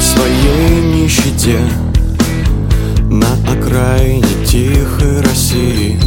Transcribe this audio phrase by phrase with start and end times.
[0.00, 1.60] До своей нищете
[3.10, 6.00] На окраине тихой России.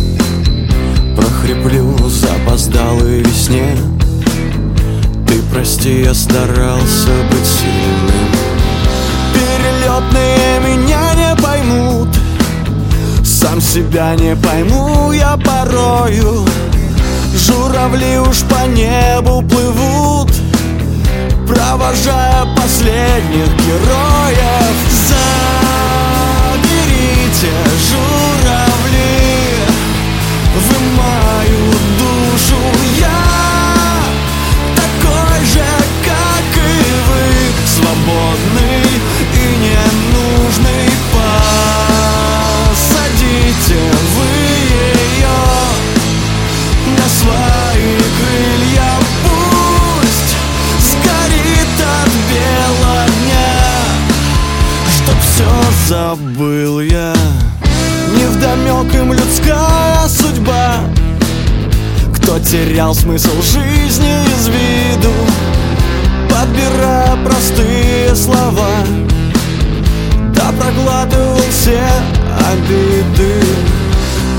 [1.16, 3.77] Прохреплю запоздалой весне.
[5.27, 8.29] Ты прости, я старался быть сильным.
[9.33, 12.09] Перелетные меня не поймут.
[13.23, 16.45] Сам себя не пойму я порою.
[17.35, 20.31] Журавли уж по небу плывут
[21.47, 24.75] Провожая последних героев.
[26.50, 27.52] Заберите
[27.89, 28.22] журавли
[55.88, 57.14] забыл я.
[58.16, 60.75] Невдомек им людская судьба.
[62.16, 65.12] Кто терял смысл жизни из виду?
[66.30, 68.70] Подбирая простые слова
[70.34, 71.84] Да проглатывал все
[72.52, 73.44] обиды.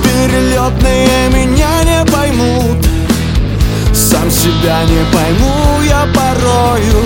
[0.02, 2.86] Перелетные меня не поймут
[3.92, 7.04] Сам себя не пойму я порою.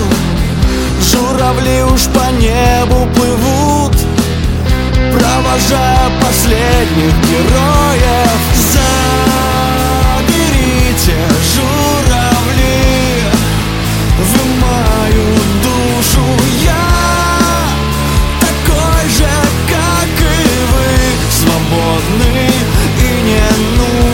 [1.01, 4.08] Журавли уж по небу плывут
[5.29, 8.39] Провожая последних героев.
[9.85, 11.17] Заберите
[11.53, 12.79] журавли
[14.17, 15.27] Вы мою
[15.63, 16.25] душу
[16.63, 16.87] Я
[18.41, 19.33] такой же,
[19.69, 20.25] как и
[20.71, 20.89] вы
[21.29, 22.49] Свободный
[22.97, 23.49] и ненужный.
[23.79, 24.08] Посадите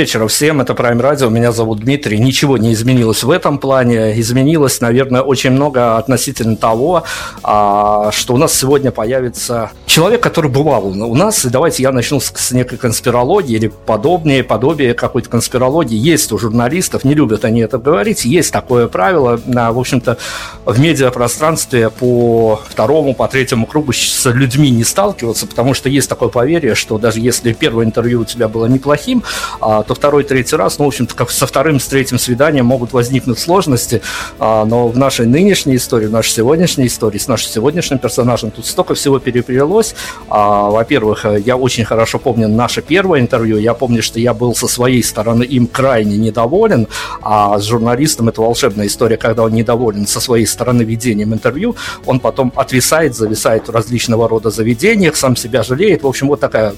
[0.00, 2.18] вечера всем, это Prime Radio, меня зовут Дмитрий.
[2.18, 4.18] Ничего не изменилось в этом плане.
[4.18, 7.04] Изменилось, наверное, очень много относительно того,
[7.42, 11.44] а, что у нас сегодня появится человек, который бывал у нас.
[11.44, 15.98] Давайте я начну с, некой конспирологии или подобнее, подобие какой-то конспирологии.
[15.98, 20.16] Есть у журналистов, не любят они это говорить, есть такое правило, на, в общем-то,
[20.64, 26.30] в медиапространстве по второму, по третьему кругу с людьми не сталкиваться, потому что есть такое
[26.30, 29.22] поверье, что даже если первое интервью у тебя было неплохим,
[29.60, 32.92] а, то второй, третий раз, ну, в общем-то, как со вторым, с третьим свиданием могут
[32.92, 34.02] возникнуть сложности,
[34.38, 38.66] а, но в нашей нынешней истории, в нашей сегодняшней истории, с нашим сегодняшним персонажем тут
[38.66, 39.96] столько всего переплелось.
[40.28, 44.68] А, во-первых, я очень хорошо помню наше первое интервью, я помню, что я был со
[44.68, 46.86] своей стороны им крайне недоволен,
[47.20, 51.74] а с журналистом это волшебная история, когда он недоволен со своей стороны ведением интервью,
[52.06, 56.04] он потом отвисает, зависает в различного рода заведениях, сам себя жалеет.
[56.04, 56.74] В общем, вот такая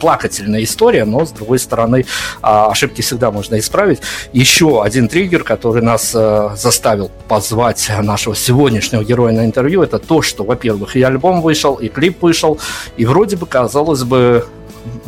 [0.00, 2.06] плакательная история, но, с другой стороны,
[2.48, 3.98] а, ошибки всегда можно исправить.
[4.32, 10.22] Еще один триггер, который нас э, заставил позвать нашего сегодняшнего героя на интервью, это то,
[10.22, 12.60] что, во-первых, и альбом вышел, и клип вышел,
[12.96, 14.46] и вроде бы, казалось бы,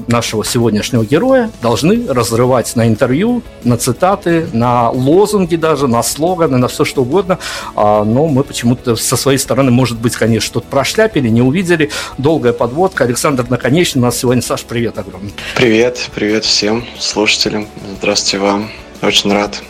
[0.08, 6.68] нашего сегодняшнего героя должны разрывать на интервью, на цитаты, на лозунги даже, на слоганы, на
[6.68, 7.38] все что угодно.
[7.74, 11.90] А, но мы почему-то со своей стороны, может быть, конечно, что-то прошляпили, не увидели.
[12.16, 13.04] Долгая подводка.
[13.04, 14.42] Александр Наконечный у нас сегодня.
[14.42, 15.32] Саш, привет огромный.
[15.54, 17.66] Привет, привет всем слушателям.
[17.98, 18.70] Здравствуйте вам.
[19.02, 19.62] Очень рад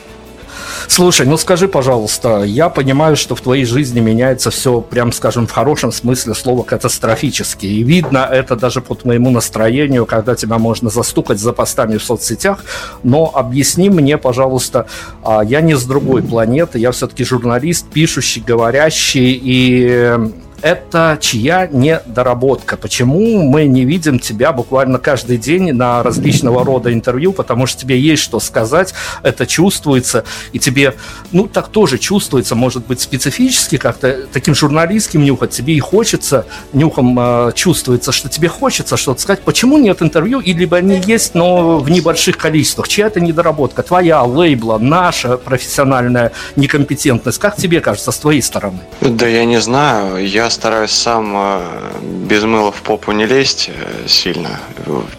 [0.88, 5.52] Слушай, ну скажи, пожалуйста, я понимаю, что в твоей жизни меняется все, прям скажем, в
[5.52, 7.66] хорошем смысле слова катастрофически.
[7.66, 12.64] И видно это даже по твоему настроению, когда тебя можно застукать за постами в соцсетях.
[13.02, 14.86] Но объясни мне, пожалуйста,
[15.22, 20.18] а, я не с другой планеты, я все-таки журналист, пишущий, говорящий, и
[20.62, 22.76] это чья недоработка?
[22.76, 27.98] Почему мы не видим тебя буквально каждый день на различного рода интервью, потому что тебе
[27.98, 30.94] есть что сказать, это чувствуется, и тебе,
[31.32, 37.16] ну, так тоже чувствуется, может быть, специфически как-то таким журналистским нюхом, тебе и хочется, нюхом
[37.18, 39.42] э, чувствуется, что тебе хочется что-то сказать.
[39.42, 42.88] Почему нет интервью, и либо они есть, но в небольших количествах?
[42.88, 43.82] Чья это недоработка?
[43.82, 47.38] Твоя, лейбла, наша профессиональная некомпетентность?
[47.38, 48.80] Как тебе кажется, с твоей стороны?
[49.00, 51.60] Да я не знаю, я стараюсь сам э,
[52.02, 54.60] без мыла в попу не лезть э, сильно.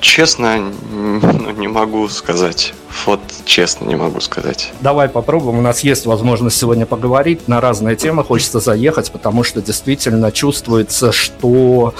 [0.02, 2.74] Честно, ну, не могу сказать.
[3.06, 4.74] Вот честно не могу сказать.
[4.82, 5.60] Давай попробуем.
[5.60, 8.24] У нас есть возможность сегодня поговорить на разные темы.
[8.24, 11.94] Хочется заехать, потому что действительно чувствуется, что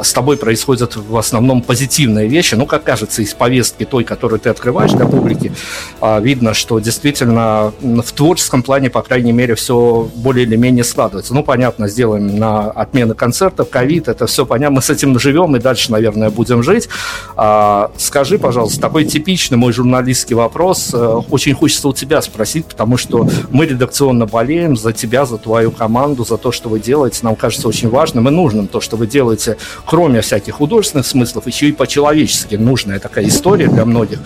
[0.00, 2.54] с тобой происходят в основном позитивные вещи.
[2.54, 5.52] Ну, как кажется, из повестки той, которую ты открываешь для публики,
[6.00, 11.34] а, видно, что действительно в творческом плане, по крайней мере, все более или менее складывается.
[11.34, 14.76] Ну, понятно, сделаем на отмены концертов, ковид, это все понятно.
[14.76, 16.88] Мы с этим живем и дальше, наверное, будем жить.
[17.36, 20.90] А, скажи, пожалуйста, такой типичный мой журналистский вопрос.
[20.92, 25.70] Э, очень хочется у тебя спросить, потому что мы редакционно болеем за тебя, за твою
[25.70, 27.20] команду, за то, что вы делаете.
[27.22, 29.56] Нам кажется очень важным и нужным то, что вы делаете
[29.86, 34.18] кроме всяких художественных смыслов, еще и по-человечески нужная такая история для многих.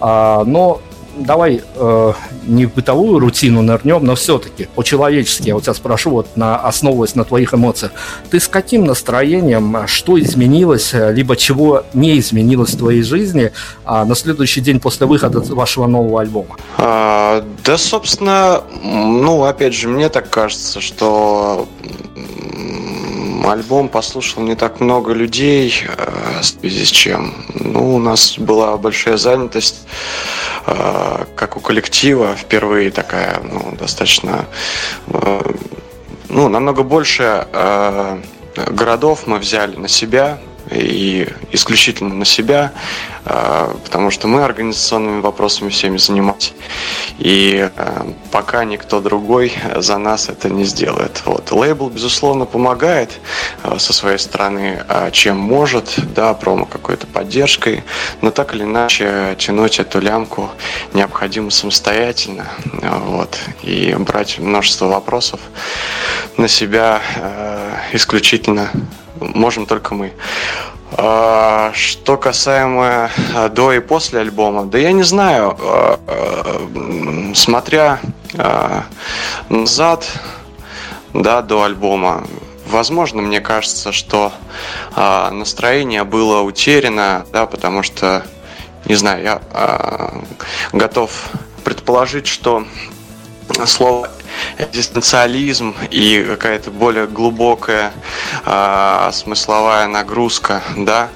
[0.00, 0.80] А, но
[1.16, 2.12] давай э,
[2.46, 7.14] не в бытовую рутину нырнем, но все-таки по-человечески, я у тебя спрошу, вот на, основываясь
[7.14, 7.92] на твоих эмоциях,
[8.30, 13.52] ты с каким настроением, что изменилось, либо чего не изменилось в твоей жизни
[13.84, 16.56] а, на следующий день после выхода вашего нового альбома?
[16.76, 21.66] А, да, собственно, ну, опять же, мне так кажется, что
[23.48, 28.76] Альбом послушал не так много людей, э, в связи с чем ну, у нас была
[28.76, 29.86] большая занятость,
[30.66, 34.46] э, как у коллектива, впервые такая ну, достаточно,
[35.08, 35.52] э,
[36.28, 37.46] ну, намного больше
[38.70, 40.38] городов мы взяли на себя,
[40.70, 42.72] и исключительно на себя,
[43.24, 46.52] а, потому что мы организационными вопросами всеми занимаемся.
[47.18, 51.22] И а, пока никто другой за нас это не сделает.
[51.24, 51.50] Вот.
[51.50, 53.10] Лейбл, безусловно, помогает
[53.62, 57.84] а, со своей стороны, чем может, да, промо какой-то поддержкой,
[58.20, 60.50] но так или иначе тянуть эту лямку
[60.92, 62.46] необходимо самостоятельно.
[63.06, 63.38] Вот.
[63.62, 65.40] И брать множество вопросов
[66.36, 67.00] на себя
[67.92, 68.70] исключительно
[69.20, 70.12] можем только мы.
[70.92, 78.00] А, что касаемо а, до и после альбома, да я не знаю, а, смотря
[79.48, 80.06] назад,
[81.12, 82.24] да, до альбома,
[82.68, 84.32] возможно, мне кажется, что
[84.94, 88.24] настроение было утеряно, да, потому что,
[88.84, 90.12] не знаю, я
[90.72, 91.10] готов
[91.64, 92.66] предположить, что
[93.64, 94.10] слово
[94.58, 97.92] экзистенциализм и какая-то более глубокая
[98.44, 101.08] э, смысловая нагрузка да,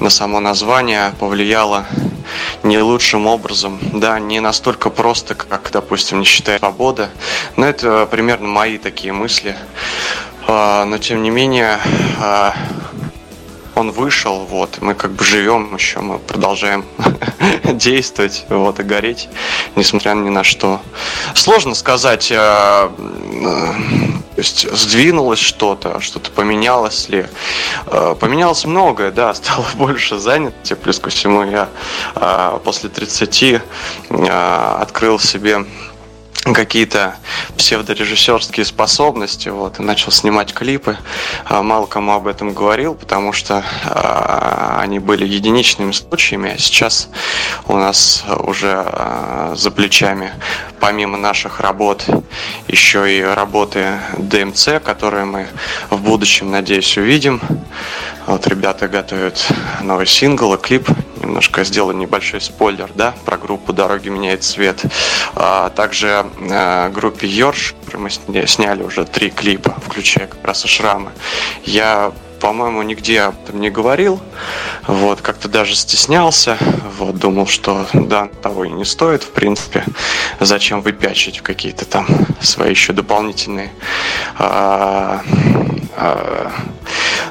[0.00, 1.86] на само название повлияла
[2.62, 7.10] не лучшим образом, да, не настолько просто, как, допустим, не считая свобода.
[7.56, 9.56] Но это примерно мои такие мысли.
[10.46, 11.78] Э, но тем не менее,
[12.20, 12.50] э,
[13.76, 16.84] он вышел, вот, мы как бы живем еще, мы продолжаем
[17.64, 19.28] действовать, вот, и гореть,
[19.76, 20.80] несмотря ни на что.
[21.34, 27.26] Сложно сказать, э, то есть сдвинулось что-то, что-то поменялось ли.
[28.18, 30.72] Поменялось многое, да, стало больше занятости.
[30.74, 31.68] Плюс ко всему я
[32.64, 33.60] после 30
[34.10, 35.66] открыл себе
[36.54, 37.16] какие-то
[37.56, 40.96] псевдорежиссерские способности, вот, и начал снимать клипы.
[41.44, 47.08] А, мало кому об этом говорил, потому что а, они были единичными случаями, а сейчас
[47.66, 50.32] у нас уже а, за плечами,
[50.80, 52.04] помимо наших работ,
[52.68, 55.46] еще и работы ДМЦ, которые мы
[55.90, 57.40] в будущем, надеюсь, увидим.
[58.26, 59.46] Вот ребята готовят
[59.82, 60.88] новый сингл и клип.
[61.26, 64.80] Немножко сделаю небольшой спойлер, да, про группу «Дороги меняет цвет».
[65.34, 71.10] А также э, группе Йорш мы сняли уже три клипа, включая как раз и «Шрамы».
[71.64, 74.20] Я по-моему, нигде об этом не говорил.
[74.86, 76.58] Вот, как-то даже стеснялся.
[76.98, 79.84] Вот, думал, что да, того и не стоит, в принципе.
[80.38, 82.06] Зачем выпячивать какие-то там
[82.40, 83.72] свои еще дополнительные
[84.38, 85.22] а,
[85.96, 86.52] а,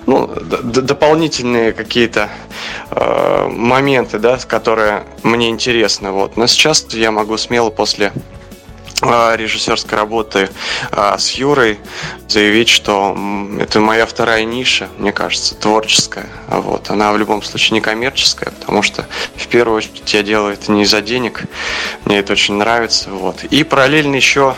[0.06, 2.30] ну, дополнительные какие-то
[2.96, 6.12] э, моменты, да, которые мне интересны.
[6.12, 6.38] Вот.
[6.38, 8.12] Но сейчас я могу смело после
[9.02, 10.50] а, режиссерской работы
[10.92, 11.80] а, с Юрой
[12.30, 13.16] заявить, что
[13.60, 16.28] это моя вторая ниша, мне кажется, творческая.
[16.48, 16.90] Вот.
[16.90, 20.84] Она в любом случае не коммерческая, потому что в первую очередь я делаю это не
[20.84, 21.44] из-за денег,
[22.06, 23.10] мне это очень нравится.
[23.10, 23.44] Вот.
[23.44, 24.56] И параллельно еще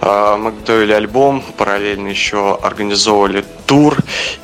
[0.00, 3.98] а, мы готовили альбом, параллельно еще организовывали тур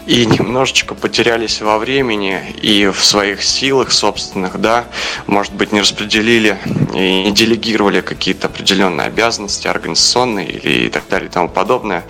[0.06, 4.84] и немножечко потерялись во времени и в своих силах собственных, да,
[5.26, 6.58] может быть, не распределили
[6.94, 12.04] и не делегировали какие-то определенные обязанности организационные или и так далее и тому подобное.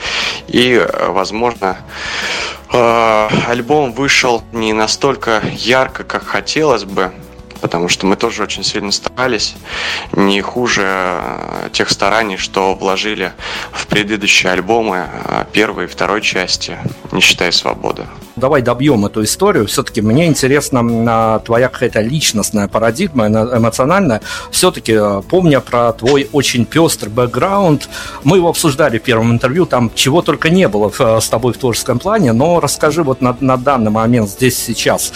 [0.49, 1.79] И, возможно,
[2.73, 7.13] э, альбом вышел не настолько ярко, как хотелось бы,
[7.63, 9.55] потому что мы тоже очень сильно старались,
[10.13, 13.33] не хуже э, тех стараний, что вложили
[13.71, 16.77] в предыдущие альбомы э, первой и второй части,
[17.13, 18.07] не считая «Свобода».
[18.35, 19.67] Давай добьем эту историю.
[19.67, 24.23] Все-таки мне интересна твоя какая-то личностная парадигма, эмоциональная.
[24.51, 27.89] Все-таки, э, помня про твой очень пестрый бэкграунд,
[28.25, 30.91] мы его обсуждали в первом интервью, там чего только не было
[31.21, 35.13] с тобой в творческом плане, но расскажи вот на, на данный момент здесь сейчас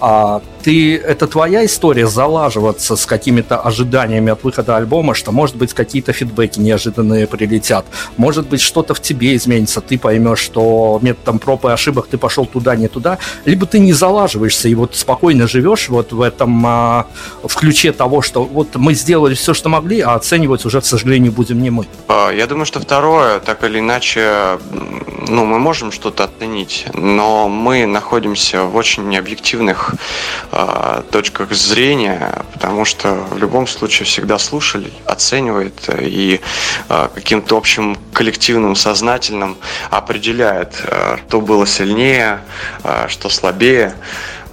[0.00, 5.74] а ты, это твоя история залаживаться с какими-то ожиданиями от выхода альбома, что, может быть,
[5.74, 7.86] какие-то фидбэки неожиданные прилетят,
[8.16, 12.46] может быть, что-то в тебе изменится, ты поймешь, что методом проб и ошибок ты пошел
[12.46, 17.06] туда, не туда, либо ты не залаживаешься и вот спокойно живешь вот в этом, а,
[17.42, 21.32] в ключе того, что вот мы сделали все, что могли, а оценивать уже, к сожалению,
[21.32, 21.86] будем не мы.
[22.08, 24.58] А, я думаю, что второе, так или иначе,
[25.28, 29.94] ну, мы можем что-то оценить, но мы находимся в очень необъективных
[30.52, 36.40] э, точках зрения, потому что в любом случае всегда слушали, оценивает и
[36.88, 39.56] э, каким-то общим коллективным сознательным
[39.90, 42.40] определяет, э, что было сильнее,
[43.08, 43.94] что слабее.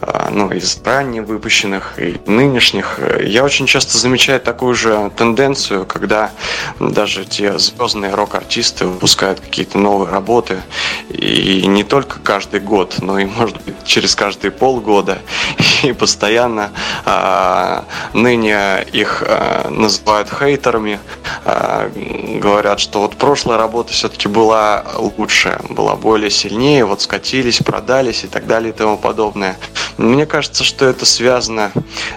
[0.09, 6.31] А, ну, из ранее выпущенных и нынешних, я очень часто замечаю такую же тенденцию, когда
[6.79, 10.61] даже те звездные рок-артисты выпускают какие-то новые работы,
[11.09, 15.19] и не только каждый год, но и, может быть, через каждые полгода,
[15.83, 16.71] и постоянно
[17.03, 17.83] а,
[18.13, 21.01] ныне их а, называют хейтерами,
[21.43, 21.91] а,
[22.39, 28.27] говорят, что вот прошлая работа все-таки была лучше, была более сильнее, вот скатились, продались и
[28.27, 29.57] так далее и тому подобное.
[29.97, 31.71] Мне кажется, что это связано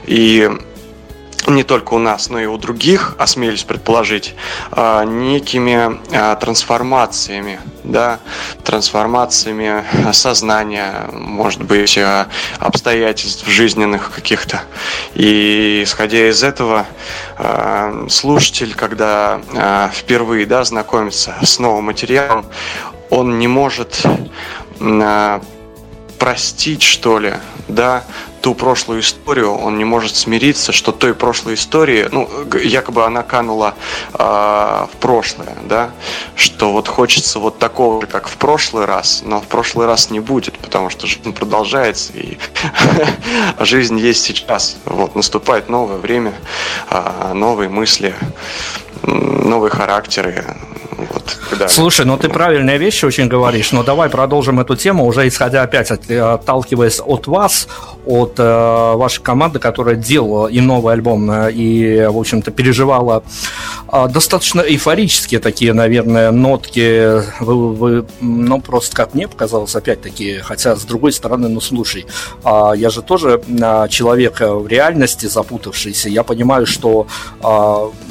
[0.07, 0.51] и
[1.47, 4.35] не только у нас, но и у других, осмелюсь предположить,
[4.71, 8.21] а, некими а, трансформациями, да,
[8.63, 14.63] трансформациями сознания, может быть, а, обстоятельств жизненных каких-то.
[15.15, 16.87] И исходя из этого,
[18.09, 19.41] слушатель, когда
[19.93, 22.45] впервые, да, знакомится с новым материалом,
[23.09, 24.03] он не может
[26.21, 27.33] простить, что ли,
[27.67, 28.05] да,
[28.43, 32.29] ту прошлую историю, он не может смириться, что той прошлой истории, ну,
[32.63, 33.75] якобы она канула
[34.13, 35.91] э, в прошлое, да,
[36.37, 40.21] что вот хочется вот такого же, как в прошлый раз, но в прошлый раз не
[40.21, 42.39] будет, потому что жизнь продолжается, и
[43.59, 44.77] жизнь есть сейчас.
[44.85, 46.35] Вот, наступает новое время,
[46.91, 48.15] э, новые мысли,
[49.03, 50.45] новые характеры,
[51.13, 51.69] вот, да.
[51.69, 55.91] Слушай, ну ты правильные вещи очень говоришь, но давай продолжим эту тему, уже исходя опять,
[55.91, 57.69] от, отталкиваясь от вас,
[58.07, 63.23] от э, вашей команды, которая делала и новый альбом, э, и, в общем-то, переживала
[63.93, 67.23] э, достаточно эйфорические такие, наверное, нотки.
[67.41, 72.07] Вы, вы, ну, просто как мне показалось, опять-таки, хотя, с другой стороны, ну, слушай,
[72.45, 77.07] э, я же тоже э, человек в реальности запутавшийся, я понимаю, что
[77.43, 78.11] э,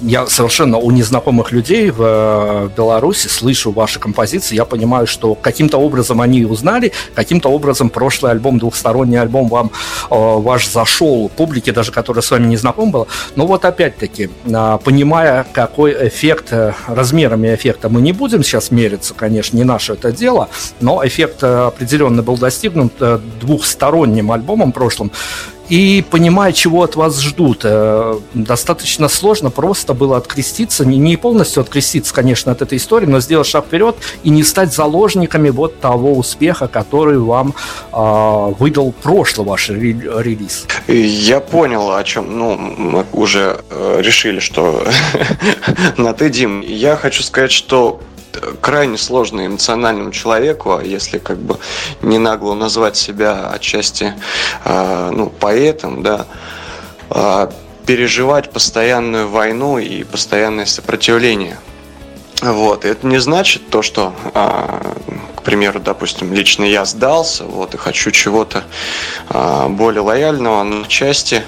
[0.00, 5.78] я совершенно у незнакомых людей в э, Беларуси слышу ваши композиции, я понимаю, что каким-то
[5.78, 9.70] образом они узнали, каким-то образом прошлый альбом, двухсторонний альбом вам
[10.10, 13.06] э, ваш зашел, публике даже, которая с вами не знакома была.
[13.36, 19.14] Но вот опять-таки, э, понимая, какой эффект, э, размерами эффекта мы не будем сейчас мериться,
[19.14, 20.48] конечно, не наше это дело,
[20.80, 22.92] но эффект определенно был достигнут
[23.40, 25.10] двухсторонним альбомом прошлым,
[25.68, 27.60] и понимая, чего от вас ждут.
[27.64, 33.46] Э, достаточно сложно просто было откреститься, не полностью откреститься, конечно, от этой истории, но сделать
[33.46, 37.54] шаг вперед и не стать заложниками вот того успеха, который вам
[37.92, 40.66] э, выдал прошлый ваш релиз.
[40.86, 44.86] Я понял, о чем, ну, мы уже э, решили, что
[45.96, 46.60] на ты, Дим.
[46.60, 48.00] Я хочу сказать, что
[48.60, 51.58] крайне сложно эмоциональному человеку, а если как бы
[52.02, 54.14] не нагло назвать себя отчасти
[54.64, 56.26] э, ну, поэтом, да,
[57.10, 57.50] э,
[57.86, 61.58] переживать постоянную войну и постоянное сопротивление.
[62.42, 62.84] Вот.
[62.84, 64.88] И это не значит то, что э,
[65.48, 68.64] примеру, допустим, лично я сдался, вот, и хочу чего-то
[69.30, 71.42] э, более лояльного, но части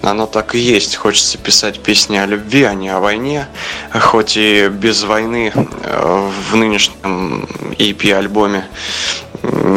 [0.00, 0.96] оно так и есть.
[0.96, 3.46] Хочется писать песни о любви, а не о войне.
[3.92, 7.46] Хоть и без войны э, в нынешнем
[7.78, 8.64] EP-альбоме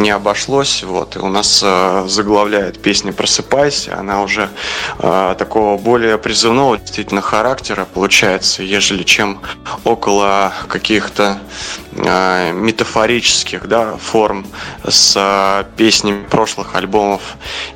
[0.02, 0.84] не обошлось.
[0.84, 3.98] Вот, и у нас э, заглавляет песня «Просыпайся».
[3.98, 4.50] Она уже
[5.00, 9.42] э, такого более призывного действительно характера получается, ежели чем
[9.84, 11.40] около каких-то
[11.94, 14.46] э, метафорических да, форм
[14.88, 17.22] с песнями прошлых альбомов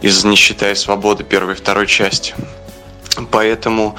[0.01, 2.35] из «Не считай свободы» первой и второй части.
[3.31, 3.95] Поэтому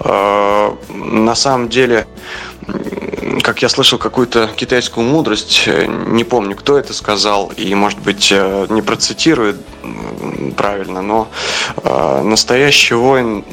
[0.00, 2.06] э, на самом деле
[3.42, 8.28] как я слышал какую-то китайскую мудрость, э, не помню, кто это сказал, и, может быть,
[8.30, 9.56] э, не процитирую
[10.56, 11.28] правильно, но
[11.82, 13.44] э, настоящий воин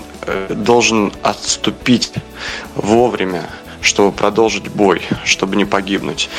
[0.50, 2.12] должен отступить
[2.76, 3.48] вовремя,
[3.86, 6.30] чтобы продолжить бой, чтобы не погибнуть.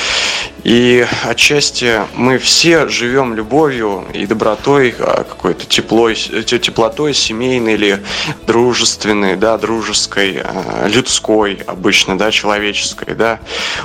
[0.65, 8.03] И отчасти мы все живем любовью и добротой, а, какой-то теплой, теплотой семейной или
[8.47, 13.39] дружественной, да, дружеской, а, людской обычно, да, человеческой, да,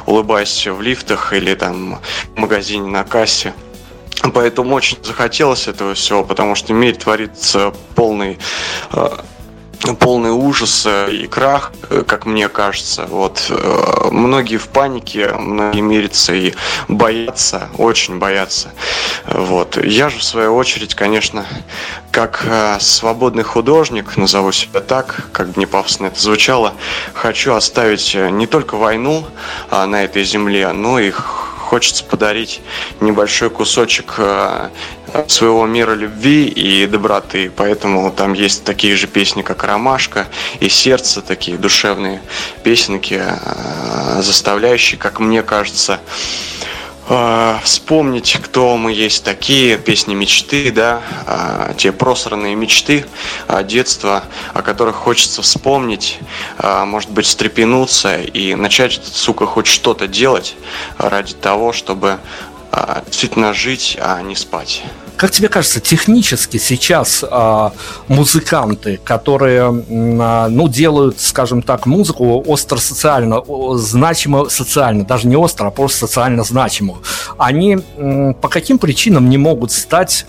[0.05, 1.99] улыбаясь в лифтах или там
[2.35, 3.53] в магазине на кассе.
[4.33, 8.37] Поэтому очень захотелось этого всего, потому что в мире творится полный
[8.91, 9.23] а,
[9.99, 13.05] полный ужас и крах, э, как мне кажется.
[13.07, 16.53] Вот э, многие в панике, многие мирятся и
[16.87, 18.71] боятся, очень боятся.
[19.25, 19.83] Вот.
[19.83, 21.45] Я же, в свою очередь, конечно,
[22.11, 26.73] как э, свободный художник, назову себя так, как бы не пафосно это звучало,
[27.13, 29.25] хочу оставить не только войну
[29.69, 31.11] а, на этой земле, но и
[31.71, 32.59] хочется подарить
[32.99, 34.67] небольшой кусочек э,
[35.27, 37.49] своего мира любви и доброты.
[37.55, 40.27] Поэтому там есть такие же песни, как «Ромашка»
[40.59, 42.21] и «Сердце», такие душевные
[42.65, 46.01] песенки, э, заставляющие, как мне кажется,
[47.11, 53.05] э, вспомнить, кто мы есть такие, песни мечты, да, э, те просранные мечты
[53.47, 56.19] э, детства, о которых хочется вспомнить,
[56.57, 60.55] э, может быть, встрепенуться и начать, сука, хоть что-то делать
[60.97, 62.19] ради того, чтобы
[62.71, 64.83] э, действительно жить, а не спать.
[65.21, 67.73] Как тебе кажется, технически сейчас а,
[68.07, 73.43] музыканты, которые а, ну, делают, скажем так, музыку остро социально,
[73.75, 77.03] значимо социально, даже не остро, а просто социально значимую,
[77.37, 80.25] они м, по каким причинам не могут стать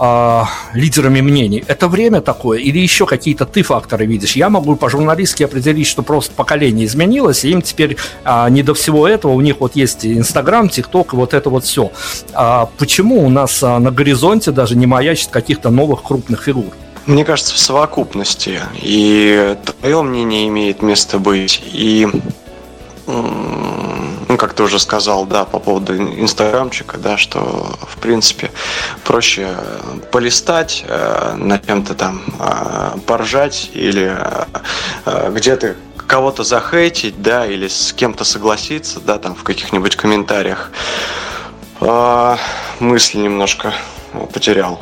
[0.00, 1.62] э, лидерами мнений.
[1.66, 4.36] Это время такое или еще какие-то ты факторы видишь?
[4.36, 9.06] Я могу по-журналистски определить, что просто поколение изменилось, и им теперь э, не до всего
[9.06, 11.92] этого, у них вот есть Инстаграм, ТикТок, вот это вот все.
[12.32, 16.72] А почему у нас э, на горизонте даже не маячит каких-то новых крупных фигур?
[17.06, 18.60] Мне кажется, в совокупности.
[18.82, 22.06] И твое мнение имеет место быть, и
[24.30, 28.52] ну, как ты уже сказал, да, по поводу инстаграмчика, да, что, в принципе,
[29.02, 29.56] проще
[30.12, 34.16] полистать, э, на чем-то там э, поржать или
[35.04, 35.74] э, где-то
[36.06, 40.70] кого-то захейтить, да, или с кем-то согласиться, да, там в каких-нибудь комментариях.
[41.80, 42.36] Э,
[42.78, 43.74] мысли немножко
[44.32, 44.80] потерял.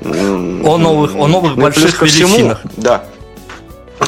[0.00, 2.60] О новых, о новых ну, больших величинах.
[2.60, 3.02] Всему, да,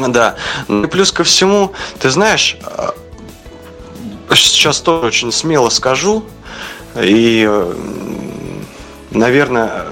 [0.09, 0.37] да.
[0.69, 2.57] Ну и плюс ко всему, ты знаешь,
[4.35, 6.25] сейчас тоже очень смело скажу.
[6.97, 7.49] И,
[9.11, 9.87] наверное,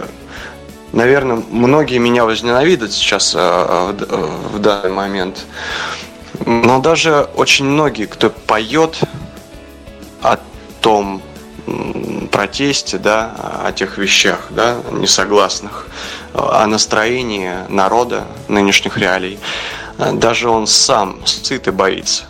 [0.92, 3.94] наверное, многие меня возненавидят сейчас э,
[4.52, 5.46] в данный момент.
[6.46, 9.00] Но даже очень многие, кто поет
[10.22, 10.38] о
[10.80, 11.22] том
[12.30, 15.86] протесте, да, о тех вещах, да, несогласных,
[16.32, 19.38] о настроении народа нынешних реалий,
[20.14, 22.24] даже он сам сыт и боится.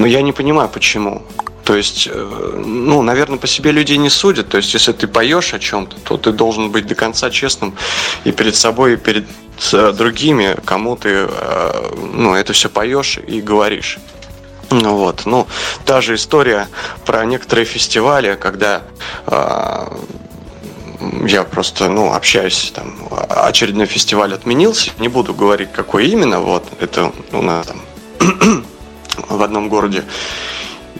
[0.00, 1.22] Но я не понимаю, почему.
[1.62, 4.48] То есть, э, ну, наверное, по себе людей не судят.
[4.48, 7.74] То есть, если ты поешь о чем-то, то ты должен быть до конца честным
[8.24, 9.26] и перед собой, и перед
[9.72, 13.98] э, другими, кому ты, э, ну, это все поешь и говоришь.
[14.70, 15.46] Ну вот, ну,
[15.84, 16.68] та же история
[17.04, 18.82] про некоторые фестивали, когда
[21.26, 22.94] я просто, ну, общаюсь, там,
[23.28, 27.80] очередной фестиваль отменился, не буду говорить, какой именно, вот, это у нас там
[29.28, 30.04] в одном городе.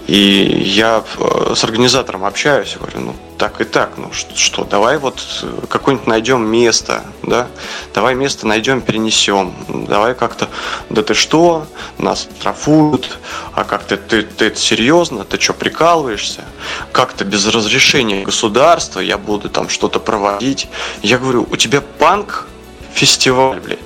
[0.07, 5.23] И я э, с организатором общаюсь, говорю, ну так и так, ну что, давай вот
[5.43, 7.47] э, какое-нибудь найдем место, да,
[7.95, 10.49] давай место найдем, перенесем, давай как-то,
[10.89, 11.67] да ты что,
[11.99, 13.19] нас штрафуют,
[13.53, 16.45] а как ты, ты, ты это серьезно, ты что, прикалываешься,
[16.91, 20.69] как-то без разрешения государства я буду там что-то проводить.
[21.03, 22.49] Я говорю, у тебя панк
[22.95, 23.79] фестиваль, блядь,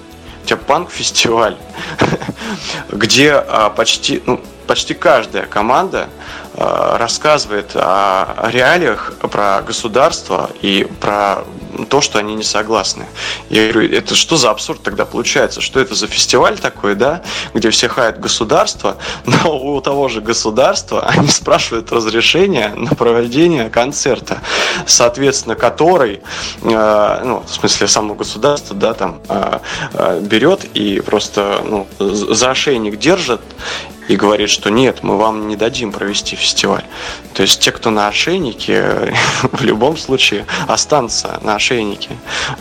[0.45, 1.57] у тебя панк-фестиваль,
[2.93, 6.09] где а, почти, ну, почти каждая команда
[6.57, 11.45] рассказывает о реалиях про государство и про
[11.89, 13.07] то, что они не согласны.
[13.51, 15.61] Я говорю, это что за абсурд тогда получается?
[15.61, 21.05] Что это за фестиваль такой, да, где все хаят государство, но у того же государства
[21.07, 24.39] они спрашивают разрешение на проведение концерта,
[24.87, 26.23] соответственно, который,
[26.63, 29.59] э, ну, в смысле, само государство, да, там э,
[29.95, 33.41] э, берет и просто ну, за ошейник держит
[34.09, 36.85] и говорит, что нет, мы вам не дадим провести фестиваль.
[37.33, 39.15] То есть те, кто на ошейнике,
[39.53, 42.11] в любом случае останутся на ошейнике.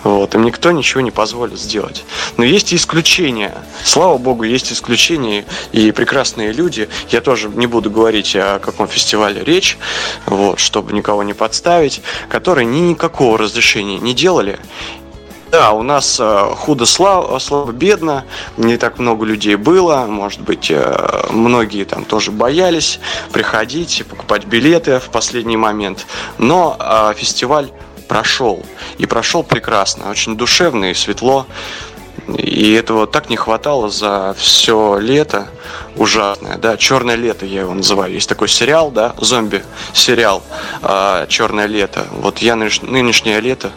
[0.03, 0.36] Вот.
[0.36, 2.03] Им никто ничего не позволит сделать.
[2.38, 3.53] Но есть исключения.
[3.84, 6.89] Слава богу, есть исключения и прекрасные люди.
[7.10, 9.77] Я тоже не буду говорить о каком фестивале речь,
[10.25, 14.60] вот, чтобы никого не подставить, которые ни никакого разрешения не делали
[15.54, 18.26] да, у нас э, худо слабо, слабо бедно,
[18.58, 23.00] не так много людей было, может быть, э, многие там тоже боялись
[23.32, 26.08] приходить и покупать билеты в последний момент.
[26.39, 27.70] Но э, фестиваль
[28.08, 28.66] прошел.
[28.98, 31.46] И прошел прекрасно, очень душевно и светло.
[32.28, 35.48] И этого так не хватало за все лето
[35.96, 38.14] ужасное, да, «Черное лето» я его называю.
[38.14, 40.44] Есть такой сериал, да, зомби-сериал
[40.82, 42.06] э, «Черное лето».
[42.12, 43.72] Вот я нынешнее лето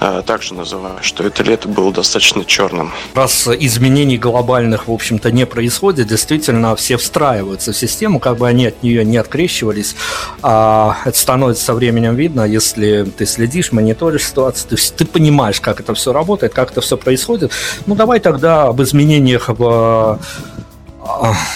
[0.00, 2.92] э, также называю, что это лето было достаточно черным.
[3.14, 8.66] Раз изменений глобальных, в общем-то, не происходит, действительно все встраиваются в систему, как бы они
[8.66, 9.94] от нее не открещивались.
[10.42, 15.80] А это становится со временем видно, если ты следишь, мониторишь ситуацию, ты, ты понимаешь, как
[15.80, 17.52] это все работает, как это все происходит.
[17.88, 20.18] Ну, давай тогда об изменениях в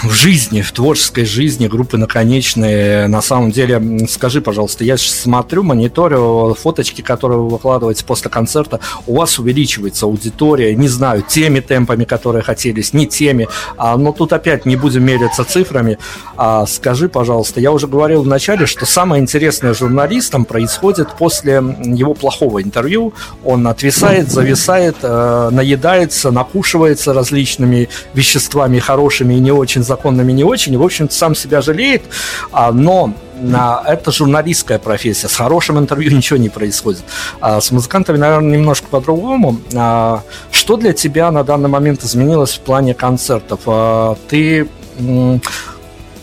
[0.05, 6.57] в жизни, в творческой жизни группы Наконечные, на самом деле, скажи, пожалуйста, я смотрю, мониторю
[6.59, 12.43] фоточки, которые вы выкладываете после концерта, у вас увеличивается аудитория, не знаю, теми темпами, которые
[12.43, 15.99] хотелись, не теми, а, но тут опять не будем мериться цифрами.
[16.37, 22.15] А, скажи, пожалуйста, я уже говорил в начале, что самое интересное журналистам происходит после его
[22.15, 23.12] плохого интервью,
[23.45, 30.77] он отвисает, зависает, э, наедается, накушивается различными веществами хорошими и не очень законными, не очень,
[30.77, 32.03] в общем сам себя жалеет,
[32.53, 33.13] а, но
[33.55, 35.29] а, это журналистская профессия.
[35.29, 37.03] С хорошим интервью ничего не происходит.
[37.41, 39.59] А с музыкантами, наверное, немножко по-другому.
[40.51, 43.61] Что для тебя на данный момент изменилось в плане концертов?
[44.29, 44.69] Ты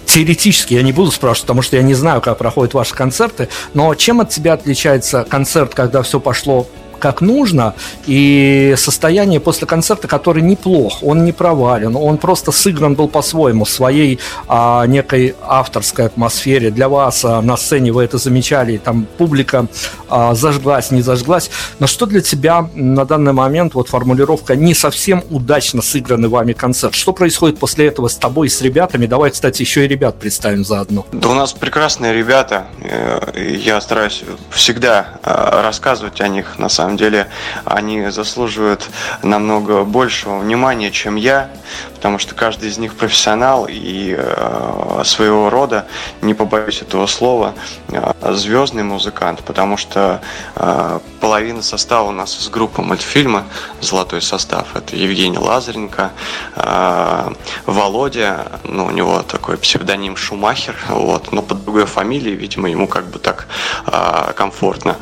[0.05, 3.93] теоретически я не буду спрашивать, потому что я не знаю, как проходят ваши концерты, но
[3.93, 6.67] чем от тебя отличается концерт, когда все пошло
[6.99, 7.73] как нужно,
[8.05, 13.69] и состояние после концерта, который неплох, он не провален, он просто сыгран был по-своему, в
[13.69, 16.71] своей а, некой авторской атмосфере.
[16.71, 19.67] Для вас а, на сцене вы это замечали, там публика
[20.09, 21.49] а, зажглась, не зажглась.
[21.79, 26.95] Но что для тебя на данный момент, вот формулировка не совсем удачно сыгранный вами концерт?
[26.95, 29.05] Что происходит после этого с тобой и с ребятами?
[29.05, 31.05] Давай, кстати, еще и ребят представим заодно.
[31.11, 32.67] Да у нас прекрасные ребята.
[32.81, 37.27] Э, я стараюсь всегда э, рассказывать о них на самом самом деле
[37.65, 38.89] они заслуживают
[39.21, 41.51] намного большего внимания, чем я,
[41.93, 45.85] потому что каждый из них профессионал и э, своего рода,
[46.21, 47.53] не побоюсь этого слова,
[47.89, 50.21] э, звездный музыкант, потому что
[50.55, 53.43] э, половина состава у нас из группы мультфильма
[53.81, 54.75] «Золотой состав».
[54.75, 56.11] Это Евгений Лазаренко,
[56.55, 57.33] э,
[57.65, 63.05] Володя, ну, у него такой псевдоним Шумахер, вот, но под другой фамилией, видимо, ему как
[63.07, 63.47] бы так
[63.85, 64.95] э, комфортно.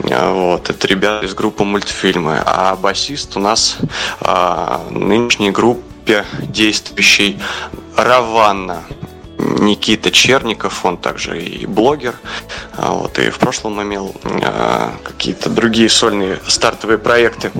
[0.00, 3.78] Э, вот, это ребята из группы мультфильмы, а басист у нас
[4.20, 7.40] э, нынешней группе действующей
[7.96, 8.82] Раванна.
[9.38, 12.14] Никита Черников, он также и блогер,
[12.76, 17.52] а вот, и в прошлом имел э, какие-то другие сольные стартовые проекты.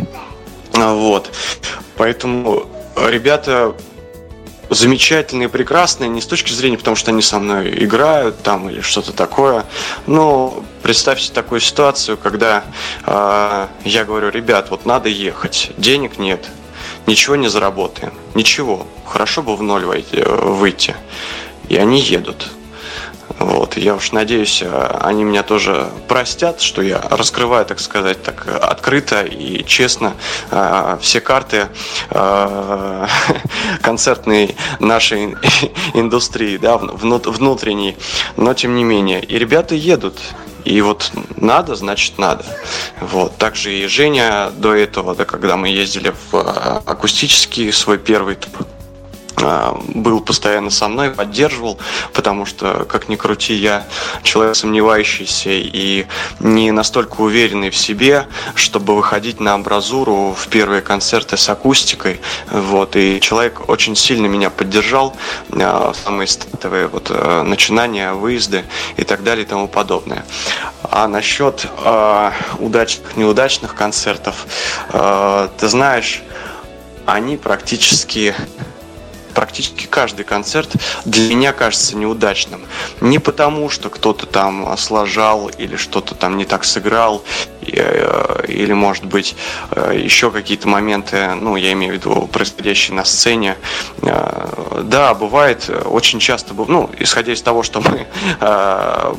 [0.75, 1.31] А вот.
[1.97, 3.75] Поэтому ребята
[4.71, 9.13] замечательные, прекрасные, не с точки зрения, потому что они со мной играют там или что-то
[9.13, 9.67] такое.
[10.07, 12.65] Но представьте такую ситуацию, когда
[13.05, 16.49] э, я говорю, ребят, вот надо ехать, денег нет,
[17.07, 20.95] ничего не заработаем, ничего, хорошо бы в ноль войти, выйти.
[21.69, 22.49] И они едут.
[23.39, 28.47] Вот, я уж надеюсь, э, они меня тоже простят, что я раскрываю, так сказать, так
[28.47, 30.15] открыто и честно
[30.51, 31.69] э, все карты
[32.11, 33.07] э,
[33.83, 35.37] концертной нашей
[35.95, 37.97] индустрии, да, внутренней,
[38.37, 39.23] но тем не менее.
[39.23, 40.19] И ребята едут,
[40.65, 42.45] и вот надо, значит надо.
[43.01, 43.37] Вот.
[43.37, 48.67] Также и Женя до этого, да, когда мы ездили в акустический свой первый тур,
[49.41, 51.79] был постоянно со мной, поддерживал,
[52.13, 53.87] потому что, как ни крути, я
[54.23, 56.07] человек сомневающийся и
[56.41, 62.21] не настолько уверенный в себе, чтобы выходить на амбразуру в первые концерты с акустикой.
[62.51, 65.17] Вот, и человек очень сильно меня поддержал
[65.53, 68.65] а, самые стартовые вот, э, начинания, выезды
[68.97, 70.25] и так далее и тому подобное.
[70.83, 74.47] А насчет э, удачных, неудачных концертов,
[74.93, 76.23] э, ты знаешь,
[77.07, 78.35] они практически
[79.31, 80.71] практически каждый концерт
[81.05, 82.63] для меня кажется неудачным.
[83.01, 87.23] Не потому, что кто-то там сложал или что-то там не так сыграл,
[87.63, 89.37] э, или, может быть,
[89.71, 93.57] э, еще какие-то моменты, ну, я имею в виду происходящие на сцене.
[94.03, 98.07] Э, да, бывает, очень часто, ну, исходя из того, что мы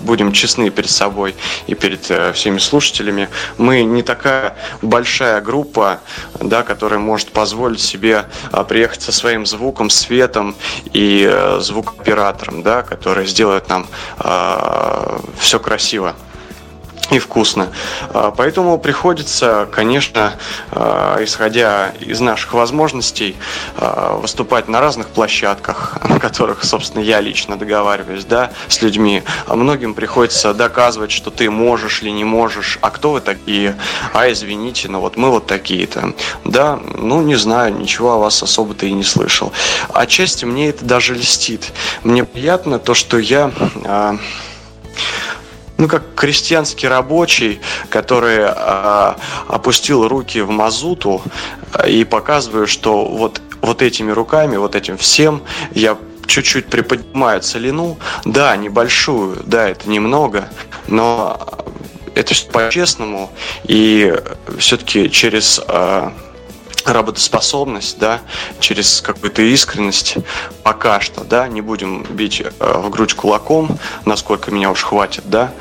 [0.01, 1.35] будем честны перед собой
[1.67, 5.99] и перед всеми слушателями, мы не такая большая группа,
[6.39, 8.25] да, которая может позволить себе
[8.67, 10.55] приехать со своим звуком, светом
[10.93, 13.87] и э, звукооператором, да, которые сделают нам
[14.19, 16.15] э, все красиво
[17.11, 17.67] и вкусно.
[18.09, 20.33] А, поэтому приходится, конечно,
[20.71, 23.35] а, исходя из наших возможностей,
[23.77, 29.23] а, выступать на разных площадках, на которых, собственно, я лично договариваюсь да, с людьми.
[29.47, 33.75] Многим приходится доказывать, что ты можешь или не можешь, а кто вы такие,
[34.13, 36.13] а извините, но вот мы вот такие-то.
[36.45, 39.51] Да, ну не знаю, ничего о вас особо-то и не слышал.
[39.93, 41.73] Отчасти мне это даже льстит.
[42.03, 43.51] Мне приятно то, что я
[45.81, 49.15] ну, как крестьянский рабочий, который э,
[49.47, 51.23] опустил руки в мазуту
[51.73, 55.41] а, и показываю, что вот, вот этими руками, вот этим всем
[55.71, 57.97] я чуть-чуть приподнимаю целину.
[58.25, 60.49] Да, небольшую, да, это немного,
[60.85, 61.39] но
[62.13, 63.31] это по-честному.
[63.63, 64.15] И
[64.59, 65.59] все-таки через...
[65.67, 66.11] Э,
[66.85, 68.21] работоспособность, да,
[68.59, 70.17] через какую-то искренность
[70.63, 75.51] пока что, да, не будем бить э, в грудь кулаком, насколько меня уж хватит, да,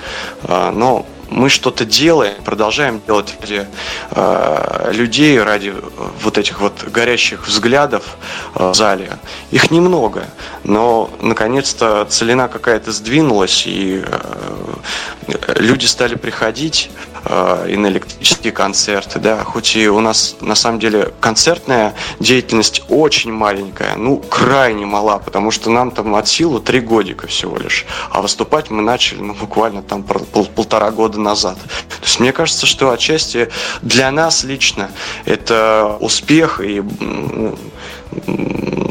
[0.44, 3.66] э, но мы что-то делаем, продолжаем делать ради
[4.10, 5.74] э, людей, ради
[6.22, 8.16] вот этих вот горящих взглядов
[8.54, 9.12] э, в зале.
[9.52, 10.24] Их немного,
[10.64, 16.90] но наконец-то целина какая-то сдвинулась, и э, люди стали приходить
[17.24, 23.32] и на электрические концерты, да, хоть и у нас на самом деле концертная деятельность очень
[23.32, 28.22] маленькая, ну, крайне мала, потому что нам там от силы три годика всего лишь, а
[28.22, 31.58] выступать мы начали, ну, буквально там пол полтора года назад.
[31.88, 33.50] То есть мне кажется, что отчасти
[33.82, 34.90] для нас лично
[35.24, 36.82] это успех и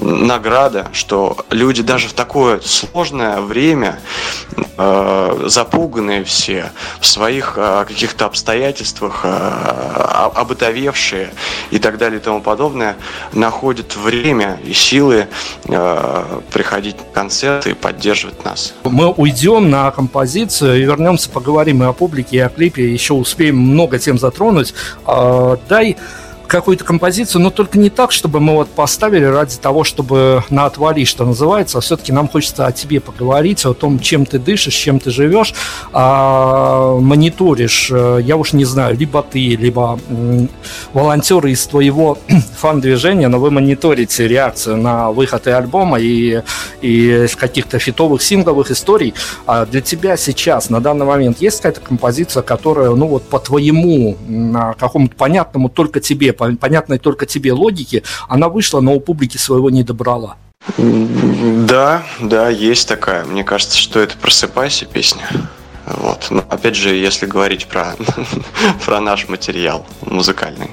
[0.10, 3.99] награда, что люди даже в такое сложное время,
[4.77, 9.27] э, запуганные все, в своих э, каких-то обстоятельствах, э,
[10.36, 11.32] обытовевшие
[11.71, 12.95] и так далее и тому подобное,
[13.34, 15.27] находят время и силы
[15.65, 18.73] э, приходить на концерты и поддерживать нас.
[18.84, 23.58] Мы уйдем на композицию и вернемся, поговорим и о публике, и о клипе, еще успеем
[23.58, 24.73] много тем затронуть.
[25.05, 25.97] Э, дай
[26.49, 31.05] какую-то композицию, но только не так, чтобы мы вот поставили ради того, чтобы на отвали,
[31.05, 34.99] что называется, а все-таки нам хочется о тебе поговорить, о том, чем ты дышишь, чем
[34.99, 35.53] ты живешь,
[35.93, 39.99] а, мониторишь, э, я уж не знаю, либо ты, либо
[40.93, 42.17] волонтеры из твоего
[42.57, 46.41] фан-движения, но вы мониторите реакцию на выход и альбома, и,
[46.81, 49.13] и каких-то фитовых сингловых историй.
[49.45, 54.17] А для тебя сейчас, на данный момент, есть какая-то композиция, которая, ну вот по твоему,
[54.79, 59.84] какому-то понятному только тебе понятной только тебе логике, она вышла, но у публики своего не
[59.84, 60.38] добрала.
[60.78, 63.25] Да, да, есть такая.
[63.25, 65.21] Мне кажется, что это «Просыпайся» песня.
[65.89, 66.28] Вот.
[66.30, 67.95] Но опять же, если говорить про,
[68.86, 70.71] про наш материал музыкальный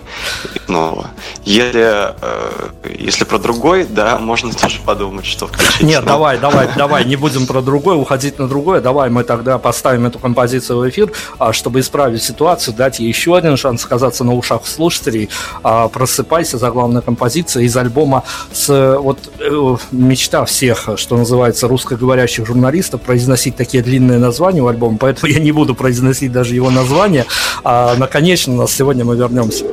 [0.66, 1.10] снова.
[1.44, 5.82] Если, э, если про другой, да, можно тоже подумать, что включить.
[5.82, 6.12] Нет, но...
[6.12, 8.80] давай, давай, давай, не будем про другой, уходить на другое.
[8.80, 13.36] Давай мы тогда поставим эту композицию в эфир, а, чтобы исправить ситуацию, дать ей еще
[13.36, 15.30] один шанс оказаться на ушах слушателей.
[15.62, 23.00] А, Просыпайся, заглавная композиция из альбома с вот э, мечта всех, что называется, русскоговорящих журналистов,
[23.02, 27.26] произносить такие длинные названия у альбома, поэтому я не буду произносить даже его название.
[27.62, 29.64] А, наконечно, нас сегодня мы вернемся.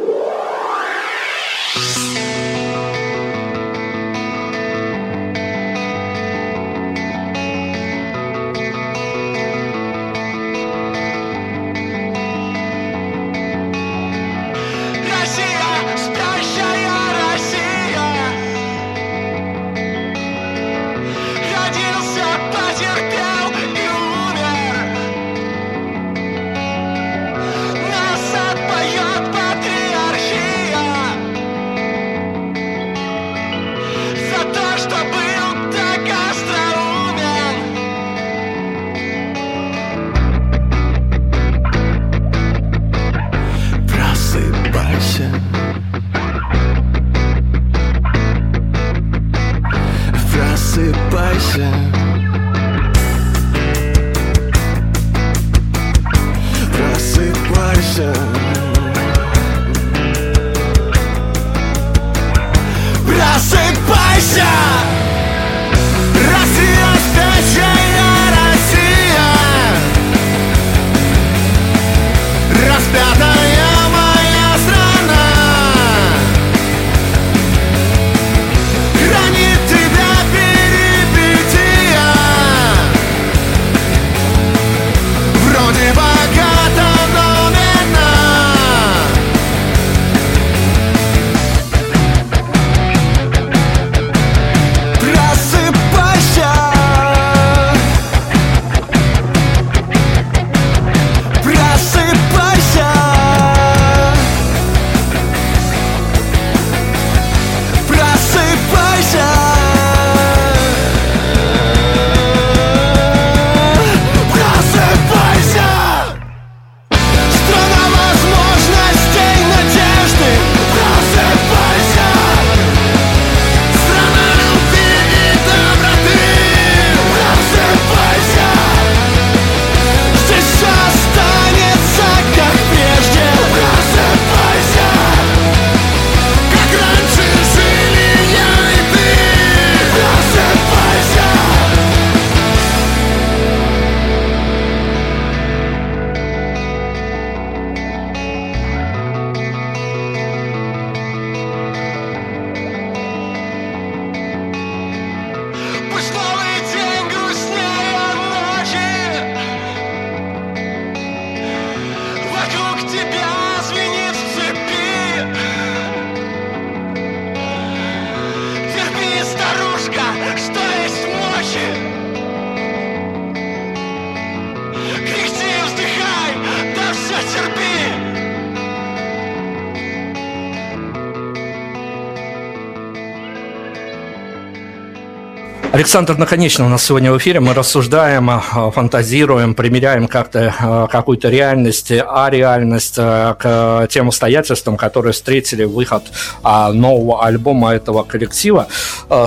[185.93, 187.39] Александр Наконечно у нас сегодня в эфире.
[187.39, 194.75] Мы рассуждаем, а, фантазируем, примеряем как-то а, какую-то реальность, а реальность а, к тем обстоятельствам,
[194.75, 196.01] которые встретили выход
[196.41, 198.69] нового альбома этого коллектива.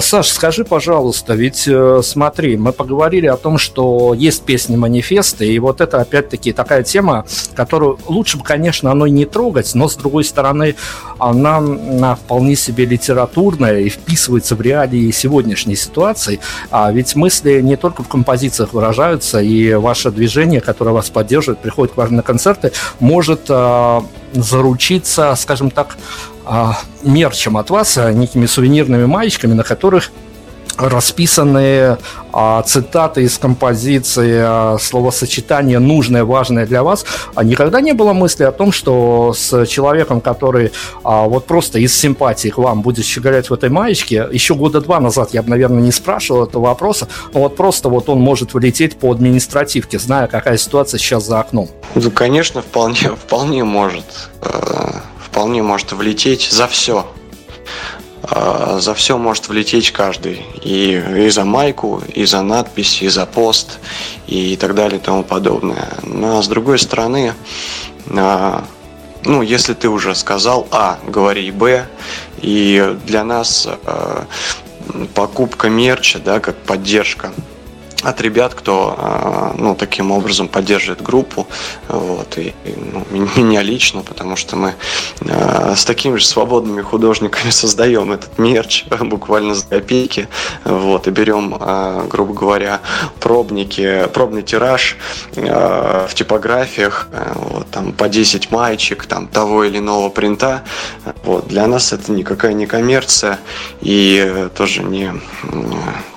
[0.00, 5.80] Саш, скажи, пожалуйста, ведь э, смотри, мы поговорили о том, что есть песни-манифесты, и вот
[5.80, 10.24] это опять-таки такая тема, которую лучше бы, конечно, оно и не трогать, но с другой
[10.24, 10.74] стороны,
[11.18, 16.40] она, она вполне себе литературная и вписывается в реалии сегодняшней ситуации.
[16.70, 21.94] А ведь мысли не только в композициях выражаются, и ваше движение, которое вас поддерживает, приходит
[21.94, 24.00] к вам на концерты, может э,
[24.32, 25.96] заручиться, скажем так,
[26.46, 26.66] э,
[27.02, 30.10] мерчем от вас, некими сувенирными маечками, на которых
[30.76, 31.98] расписанные
[32.32, 38.44] а, цитаты из композиции, а, словосочетание нужное, важное для вас, а никогда не было мысли
[38.44, 43.48] о том, что с человеком, который а, вот просто из симпатии к вам будет щеголять
[43.48, 47.40] в этой маечке, еще года два назад я бы, наверное, не спрашивал этого вопроса, но
[47.40, 51.70] вот просто вот он может влететь по административке, зная, какая ситуация сейчас за окном.
[51.94, 54.04] Ну, конечно, вполне, вполне может.
[54.42, 57.06] Э, вполне может влететь за все
[58.30, 60.44] за все может влететь каждый.
[60.62, 63.78] И, и за майку, и за надпись, и за пост,
[64.26, 65.88] и так далее и тому подобное.
[66.02, 67.34] Но с другой стороны,
[68.06, 68.60] э,
[69.24, 71.86] ну, если ты уже сказал А, говори Б,
[72.42, 74.24] и для нас э,
[75.14, 77.32] покупка мерча, да, как поддержка
[78.06, 81.48] от ребят, кто а, ну, таким образом поддерживает группу,
[81.88, 84.74] вот, и, и ну, меня лично, потому что мы
[85.28, 90.28] а, с такими же свободными художниками создаем этот мерч буквально за копейки,
[90.64, 92.80] вот, и берем, а, грубо говоря,
[93.18, 94.96] пробники, пробный тираж
[95.34, 100.62] в типографиях, вот, там по 10 маечек, там того или иного принта,
[101.24, 103.40] вот, для нас это никакая не коммерция
[103.80, 105.12] и тоже не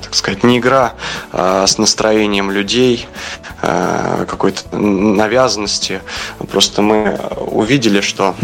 [0.09, 0.93] так сказать, не игра
[1.31, 3.07] а с настроением людей,
[3.61, 6.01] а, какой-то навязанности.
[6.51, 8.35] Просто мы увидели, что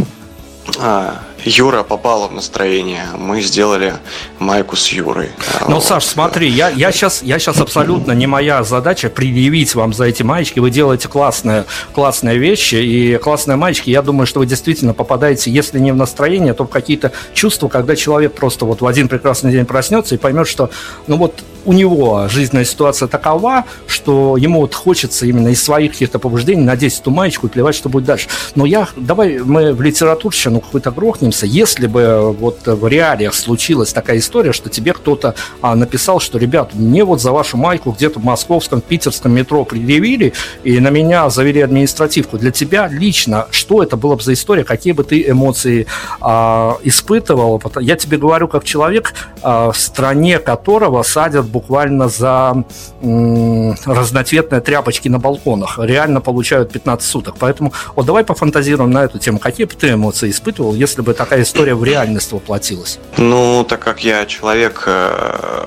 [0.79, 3.05] а, Юра попала в настроение.
[3.17, 3.95] Мы сделали
[4.39, 5.29] майку с Юрой.
[5.67, 10.05] Ну, Саш, смотри, я, я, сейчас, я сейчас абсолютно не моя задача предъявить вам за
[10.05, 10.59] эти маечки.
[10.59, 13.89] Вы делаете классные, классные вещи и классные маечки.
[13.89, 17.95] Я думаю, что вы действительно попадаете, если не в настроение, то в какие-то чувства, когда
[17.95, 20.69] человек просто вот в один прекрасный день проснется и поймет, что
[21.07, 26.19] ну вот у него жизненная ситуация такова, что ему вот хочется именно из своих каких-то
[26.19, 28.27] побуждений надеть эту маечку и плевать, что будет дальше.
[28.53, 30.91] Но я, давай мы в литературщину какой-то
[31.26, 31.45] грохнемся.
[31.45, 36.73] Если бы вот в реалиях случилась такая история, что тебе кто-то а, написал, что, ребят,
[36.73, 41.61] мне вот за вашу майку где-то в московском, питерском метро предъявили, и на меня завели
[41.61, 42.38] административку.
[42.38, 45.88] Для тебя лично, что это было бы за история, какие бы ты эмоции
[46.21, 47.61] а, испытывал?
[47.82, 52.63] Я тебе говорю, как человек, а, в стране которого садят буквально за
[53.01, 55.80] м, разноцветные тряпочки на балконах.
[55.82, 57.36] Реально получают 15 суток.
[57.39, 59.39] Поэтому вот давай пофантазируем на эту тему.
[59.39, 62.99] Какие бы ты эмоции испытывал, если бы такая история в реальность воплотилась?
[63.18, 65.66] Ну, так как я человек, э,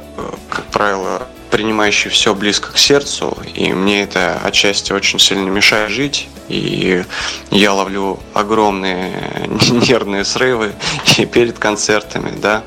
[0.50, 6.28] как правило, принимающий все близко к сердцу, и мне это отчасти очень сильно мешает жить,
[6.48, 7.04] и
[7.50, 10.72] я ловлю огромные нервные срывы
[11.18, 12.64] и перед концертами, да,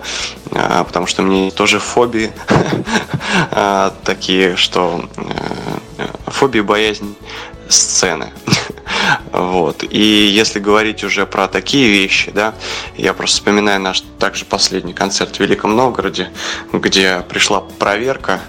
[0.52, 2.32] а, потому что мне тоже фобии
[3.52, 5.06] а, такие, что
[5.98, 7.16] э, фобии, боязнь
[7.72, 8.32] сцены.
[9.32, 9.84] Вот.
[9.84, 12.54] И если говорить уже про такие вещи, да,
[12.98, 16.30] я просто вспоминаю наш также последний концерт в Великом Новгороде,
[16.74, 18.42] где пришла проверка,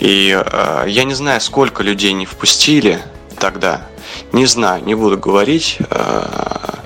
[0.00, 3.00] и э, я не знаю, сколько людей не впустили
[3.38, 3.86] тогда,
[4.32, 6.76] не знаю, не буду говорить, э,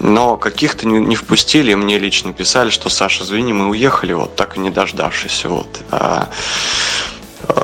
[0.00, 4.56] но каких-то не, не впустили, мне лично писали, что Саша, извини, мы уехали, вот так
[4.56, 5.80] и не дождавшись, вот.
[5.90, 6.28] А,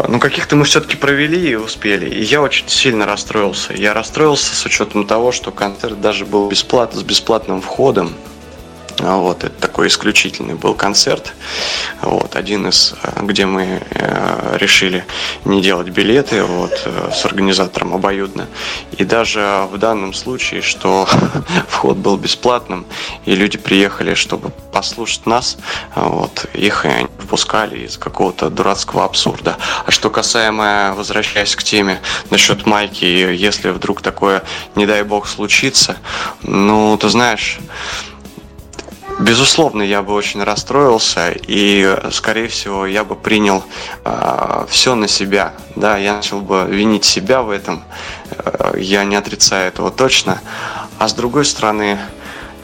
[0.08, 2.08] ну, каких-то мы все-таки провели и успели.
[2.08, 3.74] И я очень сильно расстроился.
[3.74, 8.12] Я расстроился с учетом того, что концерт даже был бесплат, с бесплатным входом.
[9.02, 11.32] А вот, это такой исключительный был концерт.
[12.02, 15.04] Вот, один из, э, где мы э, решили
[15.44, 18.46] не делать билеты вот, э, с организатором обоюдно.
[18.98, 21.08] И даже в данном случае, что
[21.68, 22.84] вход был бесплатным,
[23.24, 25.56] и люди приехали, чтобы послушать нас,
[25.94, 29.56] вот, их не впускали из какого-то дурацкого абсурда.
[29.86, 34.42] А что касаемо, возвращаясь к теме насчет майки, если вдруг такое,
[34.74, 35.96] не дай бог, случится,
[36.42, 37.58] ну, ты знаешь,
[39.20, 43.62] Безусловно, я бы очень расстроился, и, скорее всего, я бы принял э,
[44.04, 45.52] а, все на себя.
[45.76, 47.84] Да, я начал бы винить себя в этом.
[48.30, 50.40] Э, я не отрицаю этого точно.
[50.98, 51.98] А с другой стороны,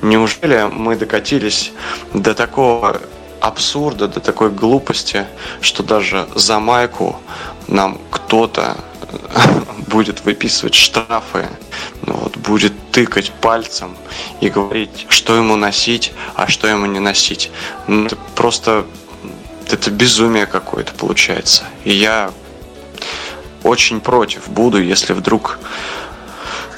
[0.01, 1.73] неужели мы докатились
[2.15, 3.03] до такого
[3.41, 5.27] абсурда, до такой глупости,
[5.61, 7.21] что даже за майку
[7.69, 8.79] нам кто-то
[9.89, 11.47] будет выписывать штрафы,
[12.03, 13.97] ну, вот, будет тыкать пальцем
[14.41, 17.51] и говорить, что ему носить, а что ему не носить.
[17.87, 18.87] Ну, это просто
[19.71, 21.65] это безумие какое-то получается.
[21.85, 22.31] И я
[23.63, 25.59] очень против буду, если вдруг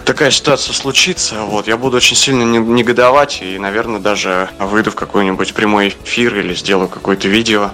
[0.04, 5.52] такая ситуация случится, вот, я буду очень сильно негодовать и, наверное, даже выйду в какой-нибудь
[5.52, 7.72] прямой эфир или сделаю какое-то видео.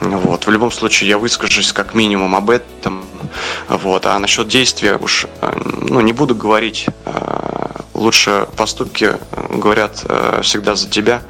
[0.00, 0.46] Вот.
[0.46, 3.04] В любом случае, я выскажусь как минимум об этом.
[3.68, 4.06] Вот.
[4.06, 5.52] А насчет действия уж э,
[5.88, 6.86] ну, не буду говорить.
[7.04, 10.04] Э, лучше поступки э, говорят
[10.42, 11.22] всегда за тебя.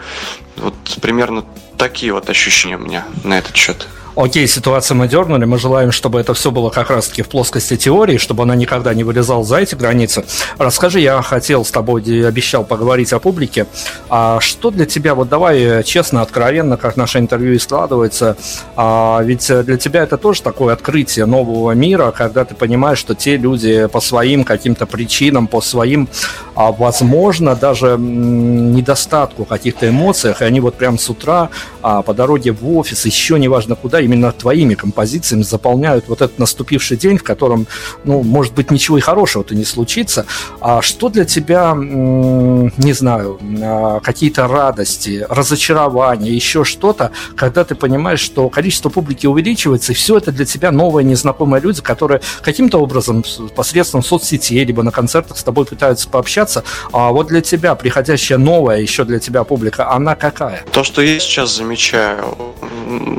[0.57, 1.45] Вот примерно
[1.77, 3.89] такие вот ощущения у меня на этот счет.
[4.17, 8.17] Окей, ситуацию мы дернули, мы желаем, чтобы это все было как раз-таки в плоскости теории,
[8.17, 10.25] чтобы она никогда не вылезала за эти границы.
[10.59, 13.67] Расскажи, я хотел с тобой, обещал поговорить о публике.
[14.09, 18.37] А что для тебя, вот давай честно, откровенно, как наше интервью и складывается,
[18.75, 23.37] а ведь для тебя это тоже такое открытие нового мира, когда ты понимаешь, что те
[23.37, 26.09] люди по своим каким-то причинам, по своим,
[26.57, 31.49] а, возможно, даже недостатку каких-то эмоциях, и они вот прям с утра
[31.81, 36.97] а, по дороге в офис, еще неважно куда, именно твоими композициями заполняют вот этот наступивший
[36.97, 37.67] день, в котором,
[38.05, 40.27] ну, может быть, ничего и хорошего-то не случится.
[40.61, 48.21] А что для тебя, не знаю, а, какие-то радости, разочарования, еще что-то, когда ты понимаешь,
[48.21, 53.25] что количество публики увеличивается, и все это для тебя новые незнакомые люди, которые каким-то образом
[53.55, 58.81] посредством соцсетей, либо на концертах с тобой пытаются пообщаться, а вот для тебя приходящая новая
[58.81, 60.65] еще для тебя публика, она какая?
[60.73, 62.37] То, что я сейчас замечаю,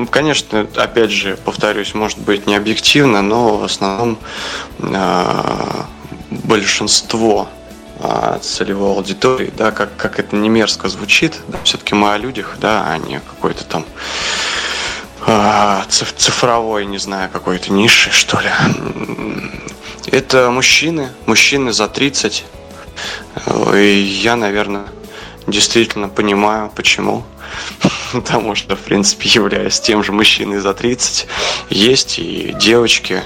[0.10, 4.18] конечно, опять же, повторюсь, может быть не объективно, но в основном
[4.80, 5.84] э,
[6.30, 7.50] большинство
[8.00, 12.58] э, целевой аудитории, да, как, как это не мерзко звучит, да, все-таки мы о людях,
[12.60, 13.86] да, а не какой-то там
[15.26, 18.50] э, цифровой, не знаю, какой-то ниши, что ли.
[20.08, 22.46] Это мужчины, мужчины за 30.
[23.76, 24.86] И я, наверное,
[25.48, 27.24] действительно понимаю, почему.
[28.14, 31.28] потому что, в принципе, являюсь тем же мужчиной за 30.
[31.70, 33.22] Есть и девочки,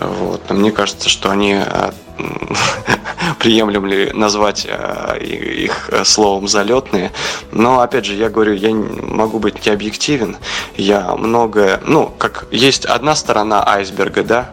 [0.00, 0.50] вот.
[0.50, 1.94] Мне кажется, что они а,
[3.38, 7.12] приемлем ли назвать а, их словом залетные.
[7.52, 10.36] Но опять же, я говорю, я могу быть не объективен.
[10.76, 14.50] Я многое, ну, как есть одна сторона айсберга, да,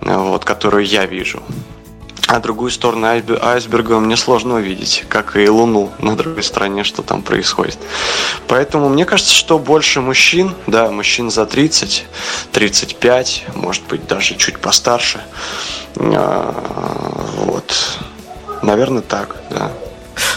[0.00, 1.42] вот, которую я вижу.
[2.26, 7.22] А другую сторону айсберга мне сложно увидеть, как и Луну на другой стороне, что там
[7.22, 7.78] происходит.
[8.48, 12.04] Поэтому мне кажется, что больше мужчин, да, мужчин за 30,
[12.50, 15.20] 35, может быть, даже чуть постарше.
[15.96, 16.52] А,
[17.36, 17.98] вот.
[18.62, 19.70] Наверное, так, да.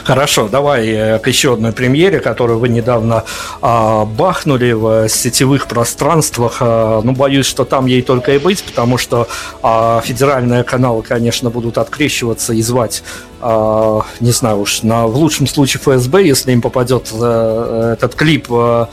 [0.03, 3.23] Хорошо, давай э, к еще одной премьере, которую вы недавно
[3.61, 6.57] а, бахнули в сетевых пространствах.
[6.59, 9.27] А, ну, боюсь, что там ей только и быть, потому что
[9.61, 13.03] а, федеральные каналы, конечно, будут открещиваться и звать
[13.41, 18.47] а, не знаю уж, на, в лучшем случае ФСБ, если им попадет э, этот клип
[18.49, 18.85] э,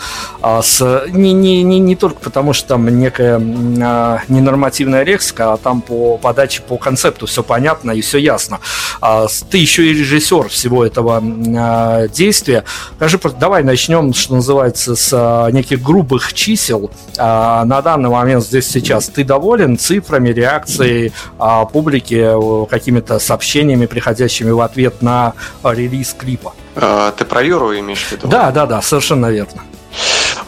[0.42, 5.56] а, с не, не, не, не только потому, что там некая э, ненормативная лексика, а
[5.56, 8.60] там по подаче, по концепту все понятно и все ясно.
[9.00, 12.64] А, ты еще и режиссер всего этого э, действия.
[12.96, 16.90] Скажи, давай начнем, что называется, с э, неких грубых чисел.
[17.18, 24.35] Э, на данный момент здесь сейчас ты доволен цифрами, реакцией э, публики, какими-то сообщениями приходящими
[24.36, 25.34] приходящими в ответ на
[25.64, 26.52] релиз клипа.
[26.76, 28.28] А, ты про Юру имеешь в виду?
[28.28, 29.62] Да, да, да, совершенно верно.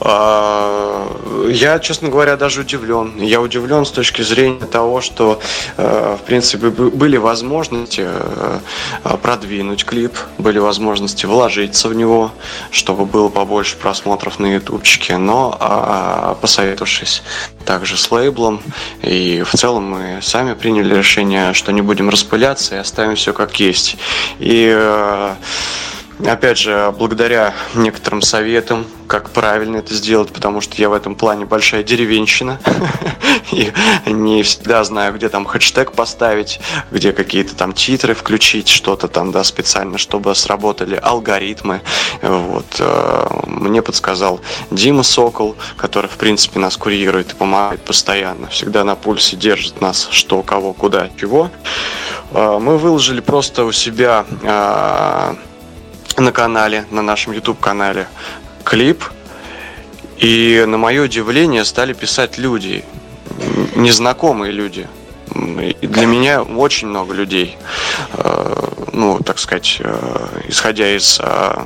[0.01, 3.15] А, я, честно говоря, даже удивлен.
[3.19, 5.41] Я удивлен с точки зрения того, что,
[5.77, 8.59] э, в принципе, были возможности э,
[9.23, 12.31] продвинуть клип, были возможности вложиться в него,
[12.71, 17.23] чтобы было побольше просмотров на ютубчике, но а, посоветовавшись
[17.65, 18.61] также с лейблом,
[19.03, 23.59] и в целом мы сами приняли решение, что не будем распыляться и оставим все как
[23.61, 23.97] есть.
[24.39, 25.35] И э,
[26.27, 31.45] Опять же, благодаря некоторым советам, как правильно это сделать, потому что я в этом плане
[31.45, 32.61] большая деревенщина.
[33.53, 33.73] И
[34.07, 36.61] не всегда знаю, где там хэштег поставить,
[36.91, 41.81] где какие-то там титры включить, что-то там, да, специально, чтобы сработали алгоритмы.
[42.21, 42.67] Вот.
[42.79, 44.41] Э, мне подсказал
[44.71, 48.49] Дима Сокол, который, в принципе, нас курирует и помогает постоянно.
[48.49, 51.51] Всегда на пульсе держит нас, что, кого, куда, чего.
[52.33, 55.35] Э, мы выложили просто у себя э,
[56.21, 58.09] на канале, на нашем YouTube-канале
[58.65, 59.05] клип.
[60.19, 62.85] И на мое удивление стали писать люди,
[63.77, 64.89] незнакомые люди.
[65.81, 67.57] И для меня очень много людей,
[68.15, 71.65] э, ну, так сказать, э, исходя из э,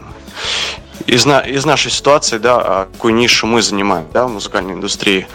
[1.07, 5.27] из, на, из нашей ситуации, да, а какую нишу мы занимаем, да, в музыкальной индустрии,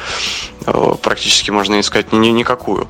[1.02, 2.88] практически можно сказать ни, никакую.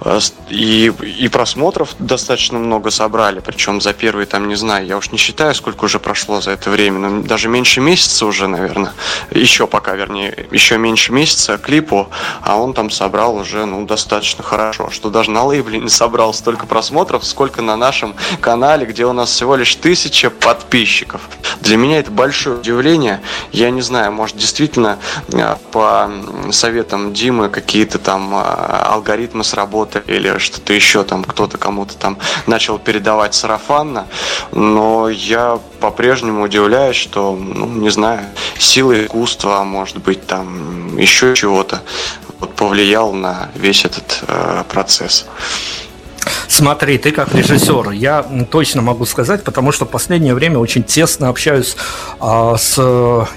[0.00, 0.18] Э,
[0.48, 5.18] и, и просмотров достаточно много собрали, причем за первые, там, не знаю, я уж не
[5.18, 8.92] считаю, сколько уже прошло за это время, но даже меньше месяца уже, наверное,
[9.30, 12.08] еще пока, вернее, еще меньше месяца клипу,
[12.42, 16.66] а он там собрал уже, ну, достаточно хорошо, что даже на лейбле не собрал столько
[16.66, 21.20] просмотров, сколько на нашем канале, где у нас всего лишь тысяча подписчиков.
[21.60, 23.20] Для меня это большое удивление.
[23.52, 24.98] Я не знаю, может, действительно,
[25.32, 26.10] э, по
[26.50, 32.16] советам Димы какие-то там а, алгоритмы сработали или что-то еще там, кто-то кому-то там
[32.46, 34.06] начал передавать сарафанно,
[34.52, 38.24] но я по-прежнему удивляюсь, что, ну, не знаю,
[38.58, 41.82] сила искусства, может быть, там еще чего-то
[42.38, 45.26] вот повлиял на весь этот э, процесс.
[46.48, 51.28] Смотри, ты как режиссер, я точно могу сказать, потому что в последнее время очень тесно
[51.28, 51.76] общаюсь
[52.18, 52.78] а, с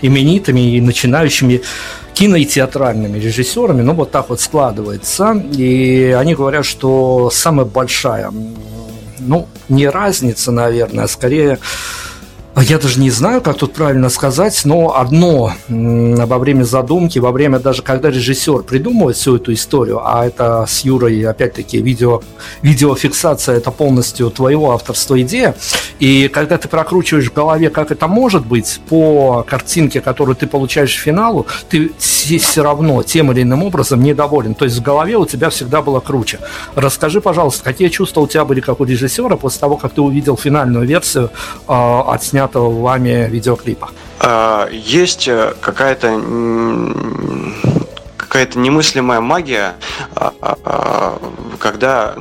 [0.02, 1.62] именитыми и начинающими
[2.14, 8.32] кино и театральными режиссерами, ну вот так вот складывается, и они говорят, что самая большая,
[9.20, 11.60] ну не разница, наверное, а скорее
[12.62, 17.60] я даже не знаю, как тут правильно сказать, но одно во время задумки, во время
[17.60, 22.22] даже когда режиссер придумывает всю эту историю, а это с Юрой, опять-таки, видео,
[22.62, 25.56] видеофиксация, это полностью твоего авторства идея,
[26.00, 30.96] и когда ты прокручиваешь в голове, как это может быть по картинке, которую ты получаешь
[30.96, 34.54] в финалу, ты все равно тем или иным образом недоволен.
[34.54, 36.40] То есть в голове у тебя всегда было круче.
[36.76, 40.38] Расскажи, пожалуйста, какие чувства у тебя были как у режиссера после того, как ты увидел
[40.38, 41.32] финальную версию
[41.68, 43.90] э, отснятую снятого вами видеоклипа?
[44.20, 46.10] А, есть э, какая-то
[48.34, 49.76] какая-то немыслимая магия,
[50.16, 51.22] а, а,
[51.60, 52.16] когда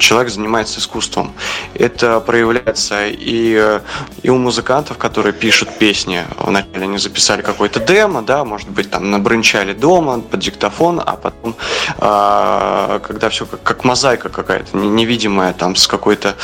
[0.00, 1.32] человек занимается искусством.
[1.72, 3.80] Это проявляется и,
[4.22, 6.24] и у музыкантов, которые пишут песни.
[6.36, 11.56] Вначале они записали какой-то демо, да, может быть, там набрынчали дома под диктофон, а потом,
[11.96, 16.36] когда все как, как мозаика какая-то, невидимая, там, с какой-то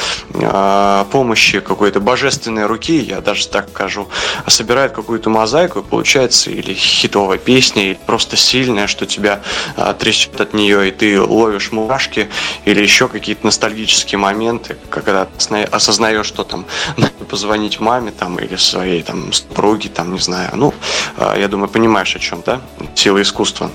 [1.13, 4.09] помощи, какой-то божественной руки, я даже так скажу,
[4.47, 9.41] собирает какую-то мозаику, и получается или хитовая песня, или просто сильная, что что тебя
[9.77, 12.29] а, трясет от нее, и ты ловишь мурашки
[12.65, 15.27] или еще какие-то ностальгические моменты, когда
[15.71, 20.51] осознаешь, что там надо позвонить маме там или своей там супруге, там, не знаю.
[20.55, 20.75] Ну,
[21.17, 22.61] а, я думаю, понимаешь о чем, да?
[22.95, 23.71] Сила искусства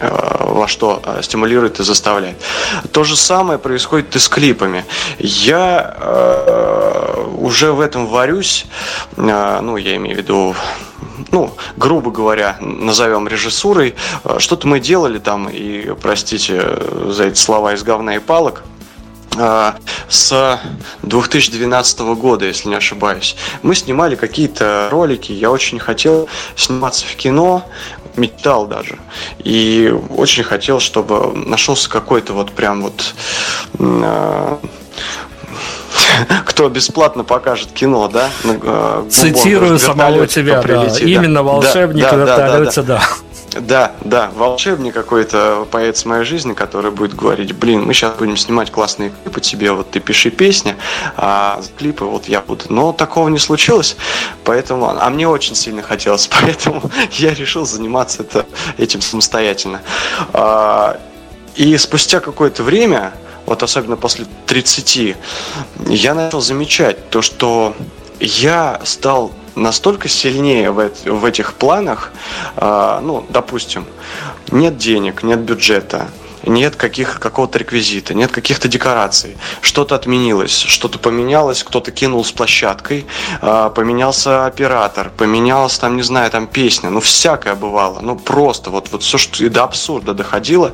[0.00, 2.36] а, во что стимулирует и заставляет.
[2.90, 4.84] То же самое происходит и с клипами.
[5.18, 8.66] Я э, уже в этом варюсь,
[9.16, 10.56] э, ну, я имею в виду
[11.32, 13.94] ну, грубо говоря, назовем режиссурой.
[14.24, 18.62] Э, что-то мы делали там, и, простите за эти слова из говна и палок,
[19.36, 19.72] э,
[20.08, 20.60] с
[21.02, 23.34] 2012 года, если не ошибаюсь.
[23.62, 27.64] Мы снимали какие-то ролики, я очень хотел сниматься в кино,
[28.16, 28.98] мечтал даже.
[29.42, 33.14] И очень хотел, чтобы нашелся какой-то вот прям вот
[33.78, 34.56] э,
[36.46, 38.30] кто бесплатно покажет кино, да?
[38.44, 40.86] Э, Цитирую самого тебя, да.
[40.98, 43.02] Именно волшебник вертолете, да.
[43.60, 48.36] Да, да, волшебник какой-то поэт с моей жизни, который будет говорить, блин, мы сейчас будем
[48.36, 50.74] снимать классные клипы тебе, вот ты пиши песни,
[51.16, 52.64] а клипы вот я буду.
[52.70, 53.96] Но такого не случилось,
[54.44, 56.82] поэтому, а мне очень сильно хотелось, поэтому
[57.12, 58.46] я решил заниматься это,
[58.78, 59.82] этим самостоятельно.
[60.32, 60.98] А,
[61.54, 63.12] и спустя какое-то время,
[63.46, 65.16] вот особенно после 30,
[65.88, 67.74] я начал замечать то, что
[68.20, 72.12] я стал настолько сильнее в, этих планах,
[72.56, 73.86] э, ну, допустим,
[74.50, 76.08] нет денег, нет бюджета,
[76.44, 79.36] нет каких, какого-то реквизита, нет каких-то декораций.
[79.60, 83.06] Что-то отменилось, что-то поменялось, кто-то кинул с площадкой,
[83.40, 88.90] э, поменялся оператор, поменялась там, не знаю, там песня, ну всякое бывало, ну просто вот,
[88.90, 90.72] вот все, что и до абсурда доходило,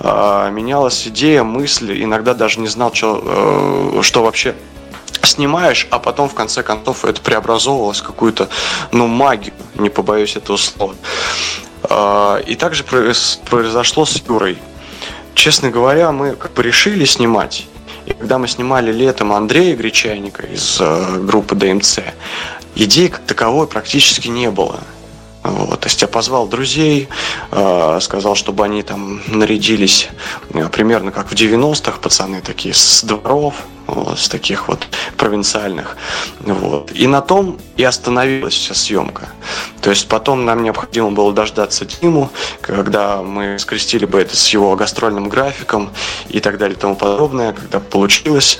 [0.00, 4.54] э, менялась идея, мысль, иногда даже не знал, что, э, что вообще
[5.22, 8.48] снимаешь, а потом в конце концов это преобразовывалось в какую-то,
[8.92, 10.94] ну, магию, не побоюсь этого слова.
[11.84, 14.58] А, и также произошло с Юрой.
[15.36, 17.66] Честно говоря, мы как бы решили снимать.
[18.06, 21.98] И когда мы снимали летом Андрея Гречайника из э, группы ДМЦ,
[22.74, 24.80] идей как таковой практически не было.
[25.46, 27.08] Вот, то есть я позвал друзей,
[27.52, 30.08] э, сказал, чтобы они там нарядились
[30.50, 33.54] э, примерно как в 90-х, пацаны такие с дворов,
[33.86, 34.86] вот, с таких вот
[35.16, 35.96] провинциальных.
[36.40, 36.90] Вот.
[36.92, 39.28] И на том и остановилась вся съемка.
[39.80, 42.30] То есть потом нам необходимо было дождаться Диму,
[42.60, 45.90] когда мы скрестили бы это с его гастрольным графиком
[46.28, 48.58] и так далее и тому подобное, когда получилось.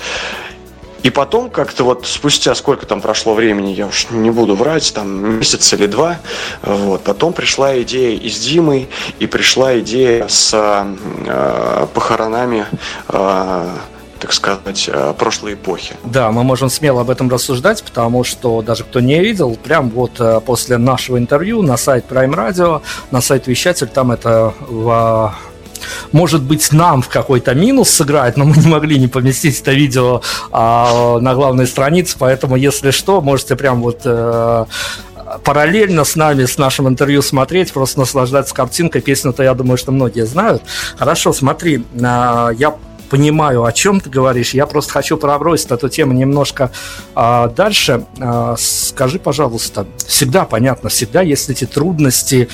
[1.07, 5.39] И потом как-то вот спустя сколько там прошло времени, я уж не буду врать, там
[5.39, 6.19] месяц или два,
[6.63, 8.89] вот, потом пришла идея и с Димой,
[9.21, 12.67] и пришла идея с э, похоронами
[13.09, 13.69] э,
[14.19, 15.95] так сказать, э, прошлой эпохи.
[16.03, 20.19] Да, мы можем смело об этом рассуждать, потому что даже кто не видел, прям вот
[20.19, 22.83] э, после нашего интервью на сайт Prime Radio,
[23.13, 25.33] на сайт Вещатель, там это в
[26.13, 30.23] может быть, нам в какой-то минус сыграет, но мы не могли не поместить это видео
[30.53, 34.65] а, на главной странице, поэтому, если что, можете прям вот э,
[35.45, 39.01] параллельно с нами, с нашим интервью смотреть, просто наслаждаться картинкой.
[39.01, 40.63] Песню-то, я думаю, что многие знают.
[40.99, 42.75] Хорошо, смотри, а, я
[43.09, 44.55] понимаю, о чем ты говоришь.
[44.55, 46.71] Я просто хочу пробросить эту тему немножко
[47.15, 48.05] а, дальше.
[48.21, 52.49] А, скажи, пожалуйста, всегда понятно, всегда есть эти трудности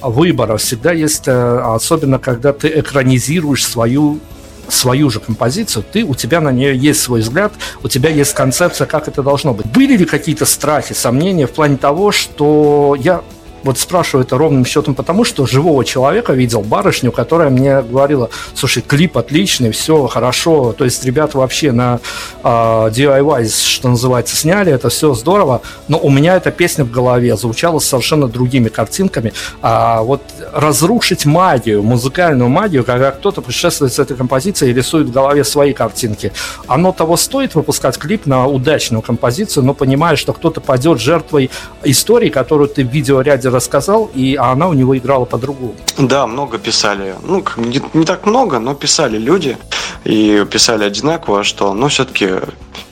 [0.00, 4.20] выбора, всегда есть, а, особенно когда ты экранизируешь свою
[4.68, 7.52] свою же композицию, ты, у тебя на нее есть свой взгляд,
[7.82, 9.66] у тебя есть концепция, как это должно быть.
[9.66, 13.22] Были ли какие-то страхи, сомнения в плане того, что я
[13.64, 18.82] вот спрашиваю это ровным счетом потому, что живого человека видел барышню, которая мне говорила, слушай,
[18.82, 22.00] клип отличный, все хорошо, то есть ребята вообще на
[22.42, 27.36] э, DIY, что называется, сняли, это все здорово, но у меня эта песня в голове
[27.36, 29.32] звучала совершенно другими картинками.
[29.62, 30.20] А вот
[30.52, 35.72] разрушить магию, музыкальную магию, когда кто-то путешествует с этой композицией и рисует в голове свои
[35.72, 36.32] картинки,
[36.66, 41.50] оно того стоит выпускать клип на удачную композицию, но понимая, что кто-то пойдет жертвой
[41.82, 45.74] истории, которую ты в видеоряде рассказал, и а она у него играла по-другому.
[45.96, 47.14] Да, много писали.
[47.22, 49.56] Ну, не, не так много, но писали люди.
[50.04, 52.28] И писали одинаково, что, ну, все-таки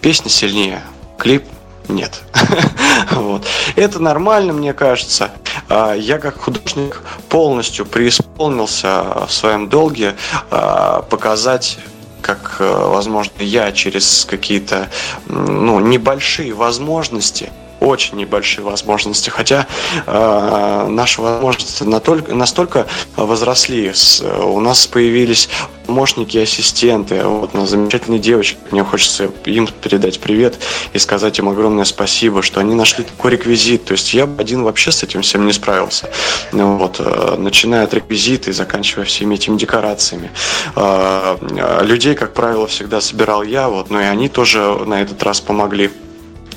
[0.01, 0.83] песня сильнее,
[1.19, 1.45] клип
[1.89, 2.23] нет.
[3.11, 3.45] вот.
[3.77, 5.31] Это нормально, мне кажется.
[5.69, 10.15] А, я как художник полностью преисполнился в своем долге
[10.51, 11.79] а, показать
[12.23, 14.89] как, э, возможно, я через какие-то
[15.27, 17.51] ну, небольшие возможности
[17.83, 19.67] очень небольшие возможности, хотя
[20.07, 23.93] э, наши возможности настолько, настолько возросли.
[23.93, 25.49] С, у нас появились
[25.87, 27.23] помощники ассистенты.
[27.23, 28.59] Вот, на замечательные девочки.
[28.71, 30.59] Мне хочется им передать привет
[30.93, 33.85] и сказать им огромное спасибо, что они нашли такой реквизит.
[33.85, 36.11] То есть я один вообще с этим всем не справился.
[36.53, 40.31] Ну, вот, э, начиная от реквизита и заканчивая всеми этими декорациями.
[40.77, 45.23] Э, э, людей, как правило, всегда собирал я, вот, но и они тоже на этот
[45.23, 45.91] раз помогли.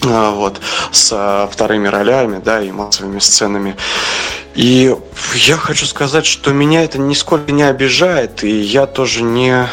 [0.35, 3.75] Вот, с вторыми ролями, да, и массовыми сценами.
[4.55, 4.95] И
[5.35, 9.67] я хочу сказать, что меня это нисколько не обижает, и я тоже не,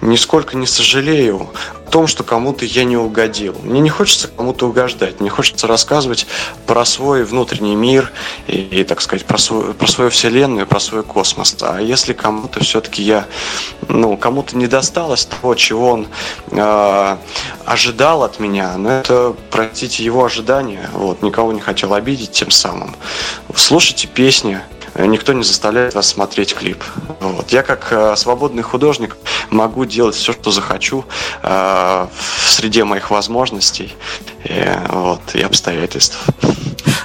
[0.00, 1.50] нисколько не сожалею
[1.94, 3.54] том, что кому-то я не угодил.
[3.62, 6.26] Мне не хочется кому-то угождать, мне хочется рассказывать
[6.66, 8.10] про свой внутренний мир
[8.48, 11.56] и, и так сказать, про, свой, про свою вселенную, про свой космос.
[11.60, 13.26] А если кому-то все-таки я,
[13.86, 16.08] ну, кому-то не досталось того, чего он
[16.50, 17.16] э,
[17.64, 20.90] ожидал от меня, ну, это, простите, его ожидания.
[20.94, 22.96] Вот, никого не хотел обидеть тем самым.
[23.54, 24.60] Слушайте песни,
[24.98, 26.82] никто не заставляет вас смотреть клип.
[27.20, 27.50] Вот.
[27.50, 29.16] Я как э, свободный художник
[29.50, 31.04] могу делать все, что захочу
[31.42, 33.94] э, в среде моих возможностей
[34.44, 36.18] и, вот, и обстоятельств.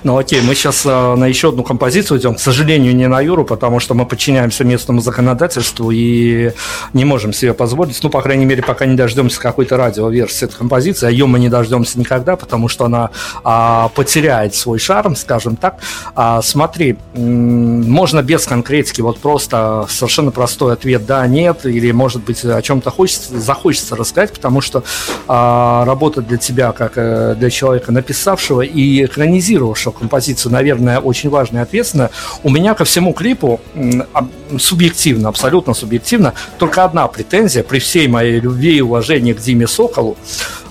[0.04, 2.36] Ну окей, мы сейчас э, на еще одну композицию идем.
[2.36, 6.52] К сожалению, не на Юру, потому что мы подчиняемся местному законодательству и
[6.93, 11.08] не можем себе позволить, ну, по крайней мере, пока не дождемся какой-то радиоверсии этой композиции,
[11.08, 13.10] а ее мы не дождемся никогда, потому что она
[13.43, 15.80] а, потеряет свой шарм, скажем так.
[16.16, 22.43] А, смотри, можно без конкретики, вот просто совершенно простой ответ «да», «нет», или, может быть,
[22.45, 24.84] о чем-то хочется, захочется рассказать, потому что
[25.28, 31.29] а, работа для тебя, как э, для человека, написавшего и экранизировавшего хорошую композицию, наверное, очень
[31.29, 32.09] важно и ответственно.
[32.43, 33.59] У меня ко всему клипу
[34.57, 40.17] субъективно, абсолютно субъективно, только одна претензия при всей моей любви и уважении к Диме Соколу,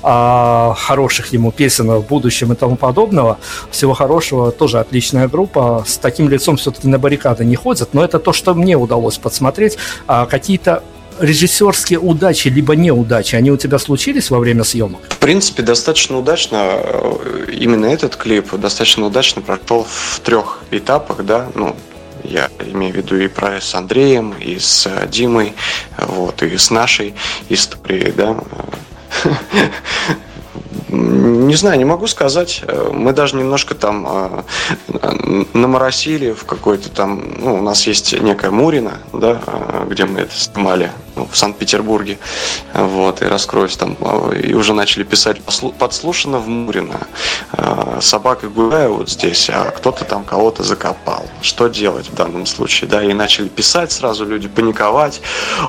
[0.02, 3.36] а, хороших ему песен в будущем и тому подобного.
[3.70, 5.84] Всего хорошего, тоже отличная группа.
[5.86, 9.78] С таким лицом все-таки на баррикады не ходят, но это то, что мне удалось подсмотреть.
[10.06, 10.82] А, какие-то
[11.20, 15.00] режиссерские удачи либо неудачи, они у тебя случились во время съемок?
[15.10, 16.56] В принципе, достаточно удачно.
[16.60, 21.76] Э, именно этот клип достаточно удачно прошел в трех этапах, да, ну,
[22.24, 25.54] я имею в виду и про с Андреем, и с э, Димой,
[25.98, 27.14] вот, и с нашей
[27.48, 28.36] историей, да.
[30.90, 32.62] Не знаю, не могу сказать.
[32.92, 37.36] Мы даже немножко там э, наморосили в какой-то там...
[37.38, 39.40] Ну, у нас есть некая Мурина, да,
[39.86, 40.90] где мы это снимали
[41.24, 42.18] в Санкт-Петербурге.
[42.74, 43.94] Вот, и раскроюсь там.
[44.32, 45.40] И уже начали писать
[45.78, 47.00] подслушано в Мурино.
[47.52, 51.26] Э, собака гуляет вот здесь, а кто-то там кого-то закопал.
[51.42, 52.88] Что делать в данном случае?
[52.88, 55.20] Да, и начали писать сразу люди, паниковать.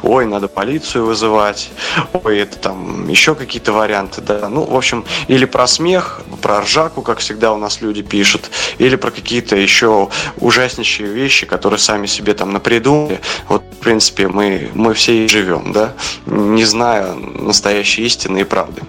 [0.03, 1.69] Ой, надо полицию вызывать.
[2.13, 4.21] Ой, это там еще какие-то варианты.
[4.21, 8.49] Да, ну, в общем, или про смех, про ржаку, как всегда у нас люди пишут,
[8.77, 13.19] или про какие-то еще ужаснейшие вещи, которые сами себе там напридумали.
[13.47, 15.93] Вот, в принципе, мы, мы все и живем, да,
[16.25, 18.81] не зная настоящей истины и правды.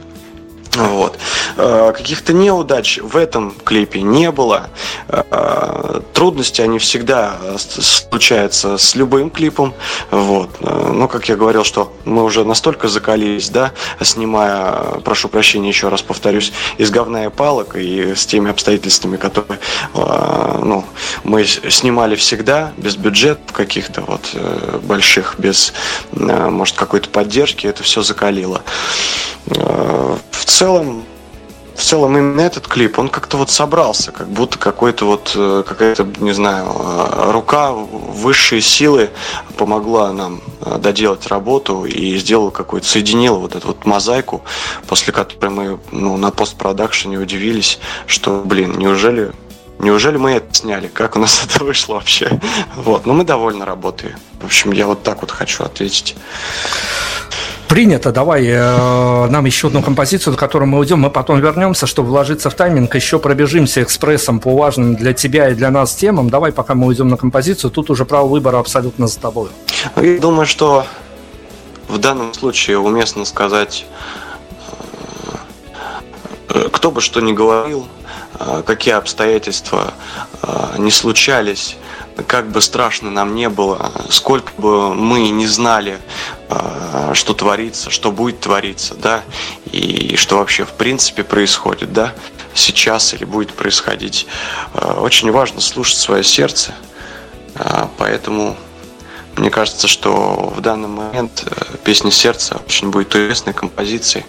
[0.76, 1.18] Вот.
[1.56, 4.68] Э, каких-то неудач в этом клипе не было.
[5.08, 9.74] Э, трудности, они всегда случаются с любым клипом.
[10.10, 10.50] Вот.
[10.60, 15.88] Э, ну, как я говорил, что мы уже настолько закалились, да, снимая, прошу прощения, еще
[15.88, 19.58] раз повторюсь, из говна и палок и с теми обстоятельствами, которые
[19.94, 20.84] ну,
[21.24, 24.34] мы снимали всегда, без бюджетов каких-то вот
[24.82, 25.72] больших, без,
[26.12, 28.62] может, какой-то поддержки, это все закалило.
[29.46, 35.32] В целом, в целом именно этот клип, он как-то вот собрался, как будто какой-то вот,
[35.34, 39.10] э, какая-то, не знаю, э, рука высшей силы
[39.56, 44.42] помогла нам э, доделать работу и сделала какой-то, соединила вот эту вот мозаику,
[44.86, 49.32] после которой мы ну, на постпродакшене удивились, что, блин, неужели
[49.82, 50.88] Неужели мы это сняли?
[50.88, 52.38] Как у нас это вышло вообще?
[52.76, 54.14] Вот, но мы довольны работой.
[54.38, 56.16] В общем, я вот так вот хочу ответить.
[57.70, 62.08] Принято, давай э, нам еще одну композицию, на которую мы уйдем, мы потом вернемся, чтобы
[62.08, 66.30] вложиться в тайминг, еще пробежимся экспрессом по важным для тебя и для нас темам.
[66.30, 69.50] Давай, пока мы уйдем на композицию, тут уже право выбора абсолютно за тобой.
[69.94, 70.84] Я думаю, что
[71.86, 73.86] в данном случае уместно сказать,
[76.48, 77.86] э, кто бы что ни говорил,
[78.66, 79.94] какие обстоятельства
[80.42, 81.76] э, не случались,
[82.26, 85.98] как бы страшно нам не было, сколько бы мы не знали,
[86.48, 89.22] а, что творится, что будет твориться, да,
[89.72, 92.14] и что вообще в принципе происходит, да,
[92.54, 94.26] сейчас или будет происходить.
[94.74, 96.74] А, очень важно слушать свое сердце,
[97.54, 98.56] а, поэтому
[99.36, 104.24] мне кажется, что в данный момент э, песня сердца очень будет известной композицией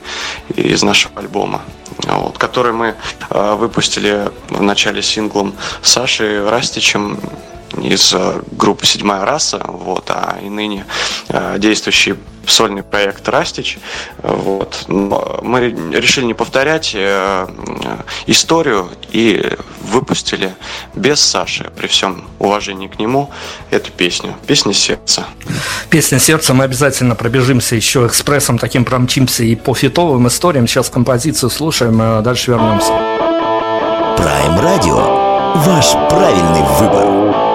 [0.56, 1.62] из нашего альбома,
[2.08, 2.96] вот, который мы
[3.30, 7.20] выпустили в начале синглом Сашей Растичем
[7.78, 10.86] из э, группы «Седьмая раса», вот, а и ныне
[11.30, 12.16] э, действующий
[12.46, 13.78] сольный проект «Растич».
[14.24, 14.86] Вот.
[14.88, 15.60] Мы
[15.94, 17.48] решили не повторять э,
[18.28, 20.54] историю и выпустили
[20.96, 23.30] без Саши, при всем уважении к нему,
[23.70, 24.36] эту песню.
[24.48, 25.26] Песня сердца.
[25.90, 26.54] Песня сердца.
[26.54, 30.68] Мы обязательно пробежимся еще экспрессом, таким промчимся и по фитовым историям.
[30.68, 32.92] Сейчас композицию слушаем, а дальше вернемся.
[34.18, 35.22] Prime Radio.
[35.56, 37.51] Ваш правильный выбор.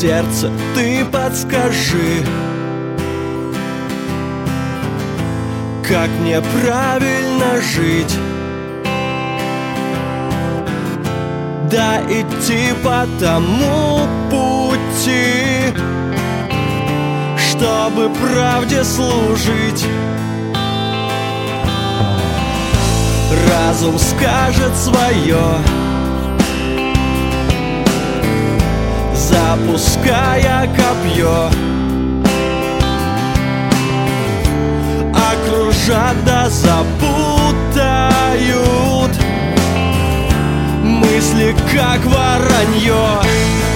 [0.00, 2.24] Сердце, ты подскажи,
[5.82, 8.16] как мне правильно жить.
[11.68, 15.74] Да идти по тому пути,
[17.58, 19.84] чтобы правде служить.
[23.48, 25.42] Разум скажет свое,
[29.12, 31.50] запуская копье.
[35.32, 37.88] Окружат да запутают
[40.84, 43.67] мысли, как воронье.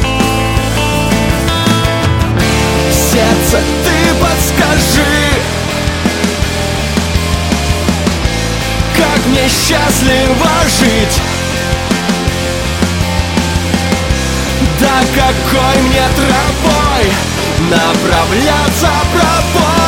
[3.12, 5.04] Сердце ты подскажи
[8.96, 10.48] Как мне счастливо
[10.78, 11.20] жить.
[14.80, 17.12] Да какой мне тропой
[17.70, 19.81] Направляться пробой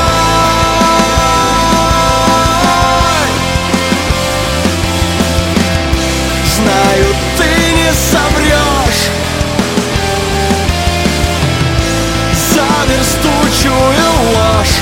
[13.64, 14.80] верстучую ложь.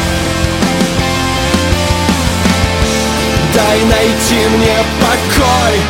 [3.54, 5.80] Дай найти мне покой.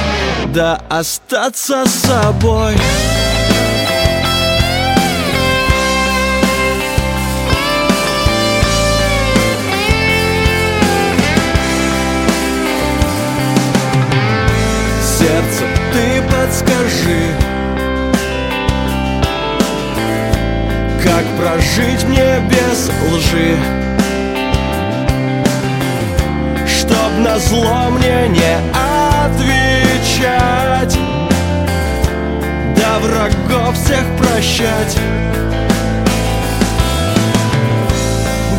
[0.53, 2.77] Да остаться собой.
[15.19, 17.52] Сердце, ты подскажи
[21.03, 23.57] Как прожить мне без лжи?
[26.65, 28.57] Чтоб на зло мне не
[29.25, 30.97] отвечать
[32.77, 34.97] Да врагов всех прощать.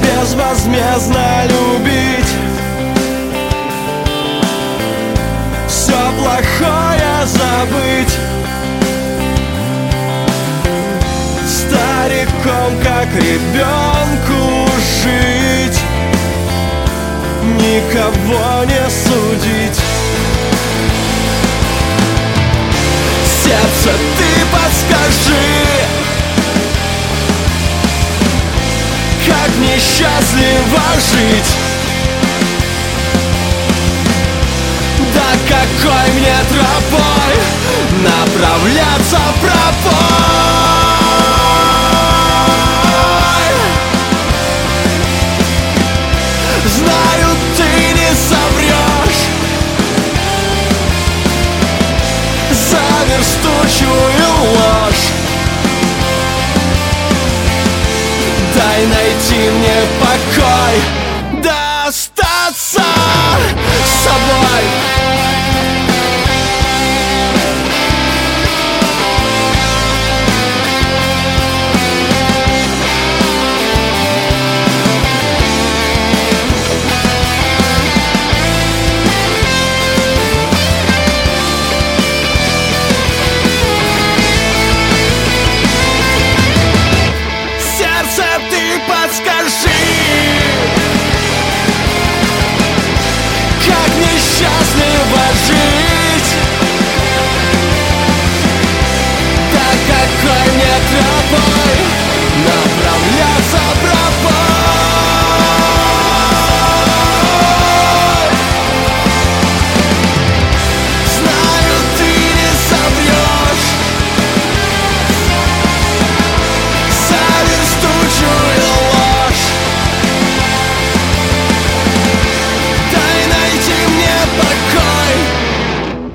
[0.02, 2.34] Безвозмездно любить.
[5.68, 8.23] Все плохое забыть
[12.44, 14.70] стариком, как ребенку
[15.02, 15.80] жить.
[17.44, 19.80] Никого не судить.
[23.44, 25.36] Сердце ты подскажи.
[29.28, 30.82] Как несчастливо
[31.12, 31.58] жить.
[35.14, 37.36] Да какой мне тропой
[38.04, 40.63] Направляться пропой
[53.74, 53.92] Заверстучую
[54.54, 55.10] ложь.
[58.56, 60.82] Дай найти мне покой
[61.42, 62.84] Да остаться
[63.84, 65.13] с собой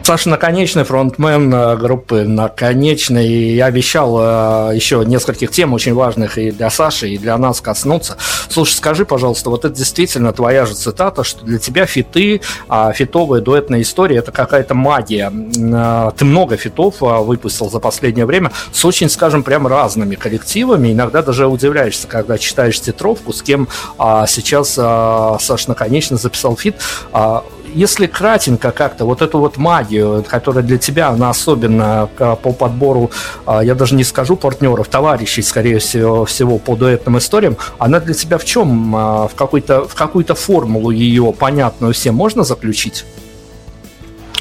[0.09, 3.52] Саша Наконечный, фронтмен э, группы Наконечный.
[3.52, 8.16] Я обещал э, еще нескольких тем очень важных и для Саши, и для нас коснуться.
[8.48, 12.40] Слушай, скажи, пожалуйста, вот это действительно твоя же цитата, что для тебя фиты,
[12.70, 15.30] а фитовая дуэтная история– это какая-то магия.
[15.30, 20.90] Э, ты много фитов выпустил за последнее время с очень, скажем, прям разными коллективами.
[20.90, 26.76] Иногда даже удивляешься, когда читаешь титровку, с кем а, сейчас Саша Наконечный записал фит
[27.12, 27.44] а,
[27.74, 33.10] если кратенько как-то, вот эту вот магию, которая для тебя, она особенно по подбору,
[33.46, 38.14] а, я даже не скажу партнеров, товарищей, скорее всего, всего по дуэтным историям, она для
[38.14, 38.94] тебя в чем?
[38.96, 43.04] А, в, какой-то, в какую-то формулу ее понятную всем можно заключить?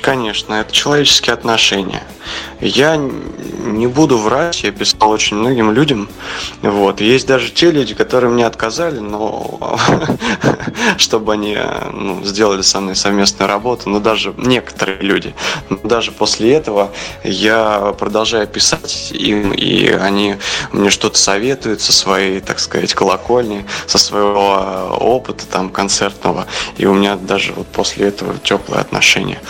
[0.07, 2.01] Конечно, это человеческие отношения.
[2.61, 6.07] Я не буду врать, я писал очень многим людям.
[6.61, 7.01] Вот.
[7.01, 9.77] Есть даже те люди, которые мне отказали, но
[10.97, 11.57] чтобы они
[11.91, 15.35] ну, сделали со мной совместную работу, но даже некоторые люди.
[15.83, 16.93] Даже после этого
[17.25, 20.37] я продолжаю писать им, и они
[20.71, 26.47] мне что-то советуют со своей, так сказать, колокольни, со своего опыта там концертного.
[26.77, 29.41] И у меня даже вот после этого теплые отношения.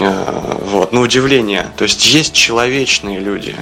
[0.00, 0.92] Э, вот.
[0.92, 1.66] На удивление.
[1.76, 3.56] То есть есть человечные люди.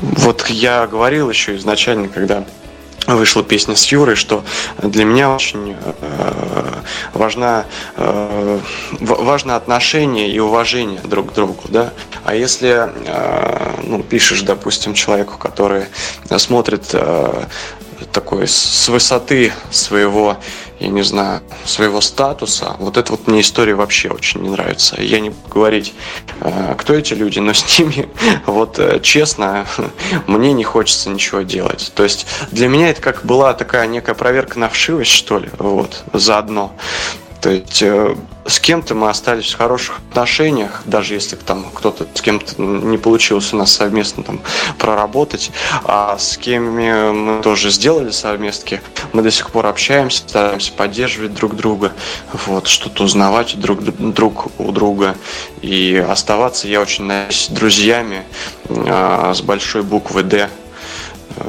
[0.00, 2.44] Вот я говорил еще изначально, когда
[3.06, 4.44] вышла песня с Юрой, что
[4.78, 6.72] для меня очень э,
[7.14, 8.60] важна, э,
[9.00, 11.92] важно отношение и уважение друг к другу, да.
[12.24, 15.86] А если э, ну, пишешь, допустим, человеку, который
[16.36, 17.44] смотрит э,
[18.10, 20.38] такой с высоты своего
[20.82, 22.74] я не знаю, своего статуса.
[22.80, 25.00] Вот это вот мне история вообще очень не нравится.
[25.00, 25.94] Я не говорить,
[26.40, 28.08] э, кто эти люди, но с ними,
[28.46, 29.64] вот э, честно,
[30.26, 31.92] мне не хочется ничего делать.
[31.94, 36.02] То есть для меня это как была такая некая проверка на вшивость, что ли, вот,
[36.12, 36.74] заодно.
[37.42, 38.14] То есть э,
[38.46, 43.52] с кем-то мы остались в хороших отношениях, даже если там кто-то с кем-то не получилось
[43.52, 44.40] у нас совместно там
[44.78, 45.50] проработать,
[45.82, 48.80] а с кем мы тоже сделали совместки,
[49.12, 51.92] мы до сих пор общаемся, стараемся поддерживать друг друга,
[52.46, 55.16] вот, что-то узнавать друг, друг у друга
[55.62, 58.22] и оставаться, я очень надеюсь, друзьями
[58.68, 60.48] э, с большой буквы «Д».
[61.34, 61.42] Э,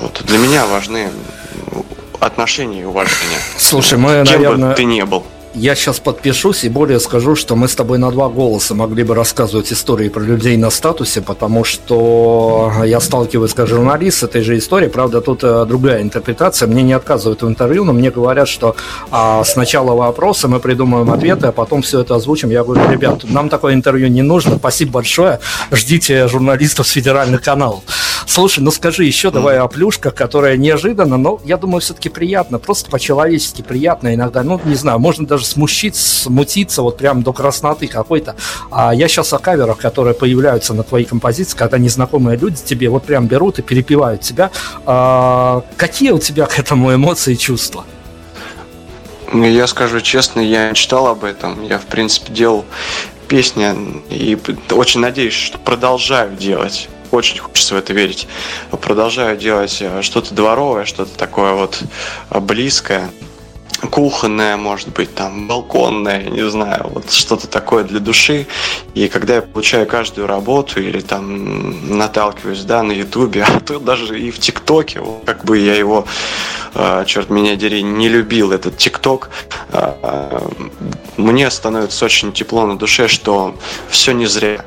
[0.00, 0.22] вот.
[0.24, 1.10] Для меня важны
[2.26, 3.38] отношения и уважения.
[3.58, 4.70] Слушай, мы, Кем наверное...
[4.70, 5.24] бы ты не был
[5.54, 9.14] я сейчас подпишусь и более скажу, что мы с тобой на два голоса могли бы
[9.14, 14.58] рассказывать истории про людей на статусе, потому что я сталкиваюсь как журналист с этой же
[14.58, 14.90] историей.
[14.90, 16.66] Правда, тут э, другая интерпретация.
[16.66, 18.74] Мне не отказывают в интервью, но мне говорят, что
[19.10, 22.50] а, сначала вопросы, мы придумаем ответы, а потом все это озвучим.
[22.50, 24.56] Я говорю, ребят, нам такое интервью не нужно.
[24.56, 25.38] Спасибо большое.
[25.70, 27.84] Ждите журналистов с федеральных каналов.
[28.26, 32.90] Слушай, ну скажи еще давай о плюшках, которая неожиданно, но я думаю, все-таки приятно, просто
[32.90, 34.42] по-человечески приятно иногда.
[34.42, 38.34] Ну, не знаю, можно даже смущить, смутиться вот прям до красноты какой-то.
[38.70, 43.04] А я сейчас о каверах, которые появляются на твоей композиции, когда незнакомые люди тебе вот
[43.04, 44.50] прям берут и перепевают тебя.
[44.86, 47.84] А, какие у тебя к этому эмоции и чувства?
[49.32, 51.62] Ну, я скажу честно, я читал об этом.
[51.64, 52.64] Я, в принципе, делал
[53.28, 53.76] песня,
[54.10, 54.38] и
[54.70, 58.26] очень надеюсь, что продолжаю делать очень хочется в это верить.
[58.70, 61.82] Продолжаю делать э, что-то дворовое, что-то такое вот
[62.30, 63.10] э, близкое
[63.88, 68.46] кухонная, может быть, там, балконная, не знаю, вот что-то такое для души.
[68.94, 74.18] И когда я получаю каждую работу или там наталкиваюсь, да, на Ютубе, а то даже
[74.18, 76.06] и в ТикТоке, как бы я его,
[76.74, 79.30] э, черт меня дери, не любил, этот ТикТок,
[81.16, 83.54] мне становится очень тепло на душе, что
[83.88, 84.64] все не зря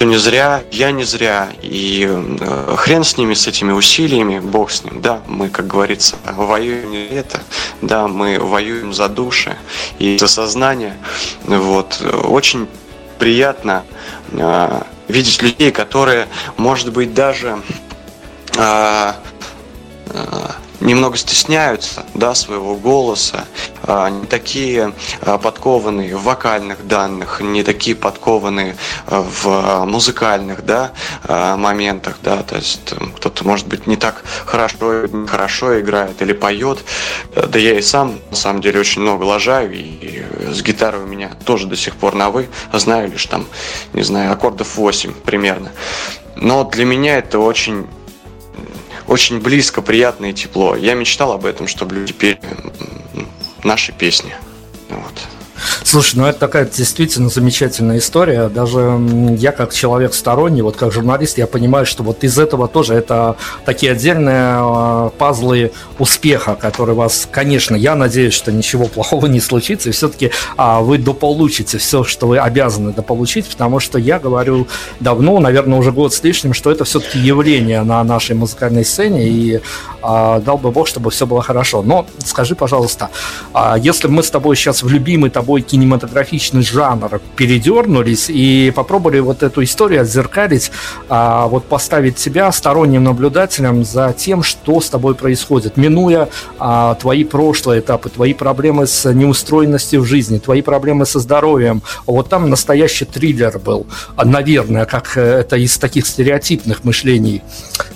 [0.00, 4.70] что не зря, я не зря, и э, хрен с ними, с этими усилиями, бог
[4.70, 7.42] с ним, да, мы, как говорится, воюем не это,
[7.82, 9.58] да, мы воюем за души
[9.98, 10.96] и за сознание,
[11.44, 12.66] вот, очень
[13.18, 13.84] приятно
[14.32, 17.60] э, видеть людей, которые, может быть, даже
[18.56, 19.12] э,
[20.06, 20.48] э,
[20.80, 23.44] немного стесняются да, своего голоса,
[23.82, 28.76] а, не такие а, подкованные в вокальных данных, не такие подкованные
[29.06, 30.92] а, в музыкальных да,
[31.28, 32.18] моментах.
[32.22, 36.84] Да, то есть кто-то, может быть, не так хорошо, хорошо играет или поет.
[37.34, 41.30] Да я и сам, на самом деле, очень много лажаю, и с гитарой у меня
[41.44, 43.46] тоже до сих пор на «вы», знаю лишь там,
[43.92, 45.70] не знаю, аккордов 8 примерно.
[46.36, 47.86] Но для меня это очень
[49.10, 50.76] очень близко, приятно и тепло.
[50.76, 52.38] Я мечтал об этом, чтобы люди пели
[53.64, 54.32] наши песни.
[54.88, 55.39] Вот.
[55.84, 58.48] Слушай, ну это такая действительно замечательная история.
[58.48, 59.00] Даже
[59.38, 63.36] я как человек сторонний, вот как журналист, я понимаю, что вот из этого тоже это
[63.64, 69.88] такие отдельные а, пазлы успеха, которые вас, конечно, я надеюсь, что ничего плохого не случится,
[69.88, 74.68] и все-таки а, вы дополучите все, что вы обязаны дополучить, потому что я говорю
[75.00, 79.60] давно, наверное, уже год с лишним, что это все-таки явление на нашей музыкальной сцене, и
[80.02, 81.82] а, дал бы Бог, чтобы все было хорошо.
[81.82, 83.10] Но скажи, пожалуйста,
[83.52, 89.42] а, если мы с тобой сейчас в любимый тобой кинематографичный жанр передернулись и попробовали вот
[89.42, 90.70] эту историю отзеркалить,
[91.08, 96.28] а, вот поставить себя сторонним наблюдателем за тем, что с тобой происходит, минуя
[96.58, 101.82] а, твои прошлые этапы, твои проблемы с неустроенностью в жизни, твои проблемы со здоровьем.
[102.06, 103.86] Вот там настоящий триллер был,
[104.22, 107.42] наверное, как э, это из таких стереотипных мышлений,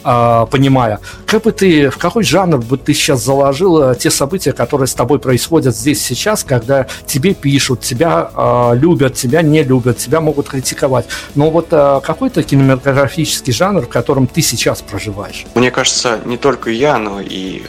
[0.03, 1.01] а, понимая.
[1.27, 5.19] Как бы ты в какой жанр бы ты сейчас заложила те события, которые с тобой
[5.19, 11.07] происходят здесь сейчас, когда тебе пишут, тебя э, любят, тебя не любят, тебя могут критиковать.
[11.35, 15.45] Но вот э, какой-то кинематографический жанр, в котором ты сейчас проживаешь?
[15.55, 17.65] Мне кажется, не только я, но и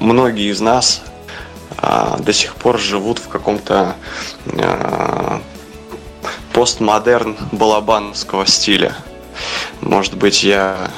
[0.00, 1.02] многие из нас
[1.82, 3.94] э, до сих пор живут в каком-то
[4.46, 5.38] э,
[6.54, 8.96] постмодерн балабановского стиля.
[9.82, 10.90] Может быть, я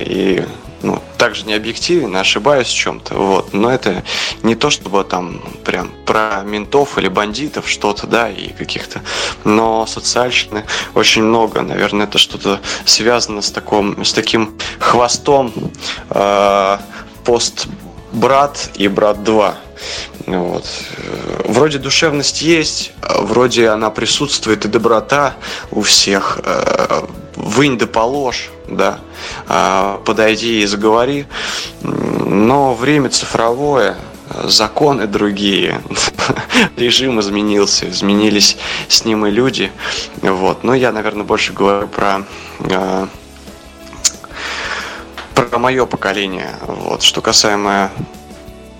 [0.00, 0.44] и
[0.82, 4.02] ну, также не объективен, ошибаюсь в чем-то, вот, но это
[4.42, 9.00] не то, чтобы там прям про ментов или бандитов что-то, да, и каких-то,
[9.44, 10.64] но социальщины
[10.94, 15.52] очень много, наверное, это что-то связано с, таком, с таким хвостом
[16.10, 16.78] э,
[17.24, 17.66] пост
[18.12, 19.54] брат и брат 2.
[20.26, 20.66] Вот.
[21.44, 25.34] Вроде душевность есть, вроде она присутствует и доброта
[25.70, 26.40] у всех.
[26.44, 27.02] Э,
[27.36, 29.00] вынь да положь, да,
[29.48, 31.26] а, подойди и заговори.
[31.82, 33.96] Но время цифровое,
[34.44, 35.82] законы другие,
[36.76, 38.56] режим изменился, изменились
[38.88, 39.70] с ним и люди.
[40.22, 40.64] Вот.
[40.64, 42.22] Но я, наверное, больше говорю про
[42.60, 43.08] а,
[45.34, 46.54] про мое поколение.
[46.66, 47.02] Вот.
[47.02, 47.90] Что касаемо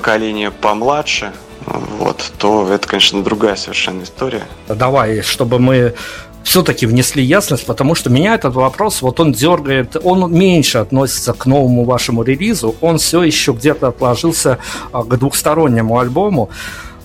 [0.03, 1.33] поколения помладше,
[1.65, 4.43] вот, то это, конечно, другая совершенно история.
[4.67, 5.95] Давай, чтобы мы
[6.43, 11.47] все-таки внесли ясность, потому что меня этот вопрос, вот он дергает, он меньше относится к
[11.47, 14.59] новому вашему релизу, он все еще где-то отложился
[14.91, 16.51] а, к двухстороннему альбому.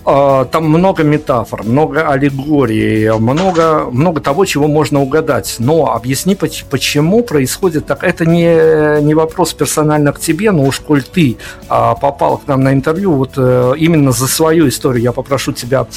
[0.10, 5.58] А, там много метафор, много аллегорий, много, много того, чего можно угадать.
[5.60, 8.05] Но объясни, почему происходит так.
[8.05, 11.36] Это не, не вопрос персонально к тебе, но уж коль ты
[11.68, 15.88] а, попал к нам на интервью, вот э, именно за свою историю я попрошу тебя,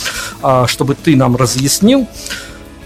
[0.67, 2.09] чтобы ты нам разъяснил.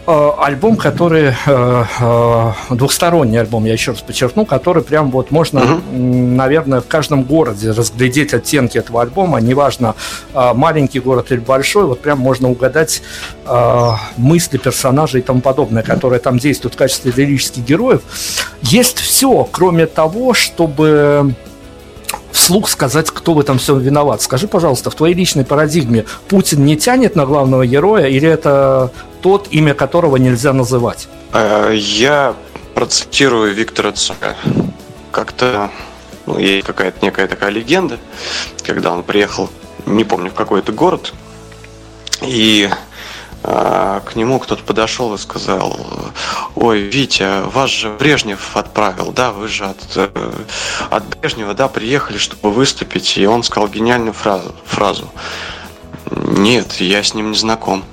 [0.07, 5.61] Э, альбом, который э, э, двухсторонний альбом, я еще раз подчеркну, который прям вот можно,
[5.61, 5.97] uh-huh.
[5.97, 9.95] наверное, в каждом городе разглядеть оттенки этого альбома, неважно
[10.35, 13.03] маленький город или большой, вот прям можно угадать
[14.17, 18.03] мысли персонажей и тому подобное, которые там действуют в качестве лирических героев.
[18.63, 21.35] Есть все, кроме того, чтобы
[22.31, 24.21] вслух сказать, кто в этом все виноват.
[24.21, 28.91] Скажи, пожалуйста, в твоей личной парадигме Путин не тянет на главного героя или это
[29.25, 31.09] тот, имя которого нельзя называть?
[31.33, 32.35] Э, я
[32.75, 34.37] процитирую Виктора Цоя.
[35.13, 35.71] Как-то
[36.27, 37.99] ну, есть какая-то некая такая легенда,
[38.67, 39.49] когда он приехал,
[39.87, 41.15] не помню, в какой-то город,
[42.21, 42.69] и
[43.43, 45.75] а, к нему кто-то подошел и сказал,
[46.55, 50.33] ой, Витя, вас же Брежнев отправил, да, вы же от, э,
[50.91, 55.11] от Брежнева, да, приехали, чтобы выступить, и он сказал гениальную фразу, фразу.
[56.11, 57.85] Нет, я с ним не знаком.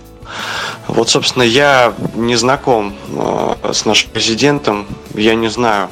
[0.88, 5.90] Вот, собственно, я не знаком э, с нашим президентом, я не знаю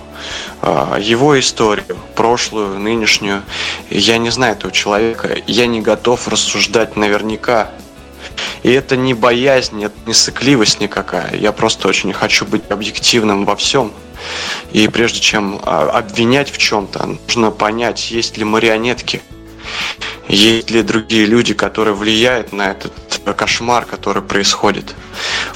[0.61, 3.43] э, его историю, прошлую, нынешнюю.
[3.89, 7.69] Я не знаю этого человека, я не готов рассуждать наверняка
[8.63, 11.35] и это не боязнь, это не сыкливость никакая.
[11.35, 13.93] Я просто очень хочу быть объективным во всем.
[14.73, 19.21] И прежде чем а, обвинять в чем-то, нужно понять, есть ли марионетки,
[20.27, 22.93] есть ли другие люди, которые влияют на этот
[23.33, 24.95] кошмар, который происходит.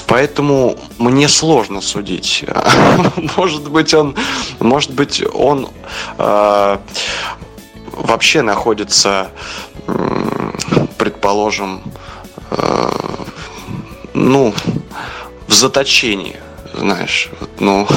[0.08, 2.46] Поэтому мне сложно судить.
[3.38, 4.16] Может быть, он,
[4.60, 5.70] может быть, он
[6.18, 6.78] э,
[7.92, 9.30] вообще находится,
[10.98, 11.82] предположим,
[12.56, 12.92] Э,
[14.14, 14.54] ну,
[15.48, 16.36] в заточении,
[16.74, 17.30] знаешь,
[17.60, 17.88] ну,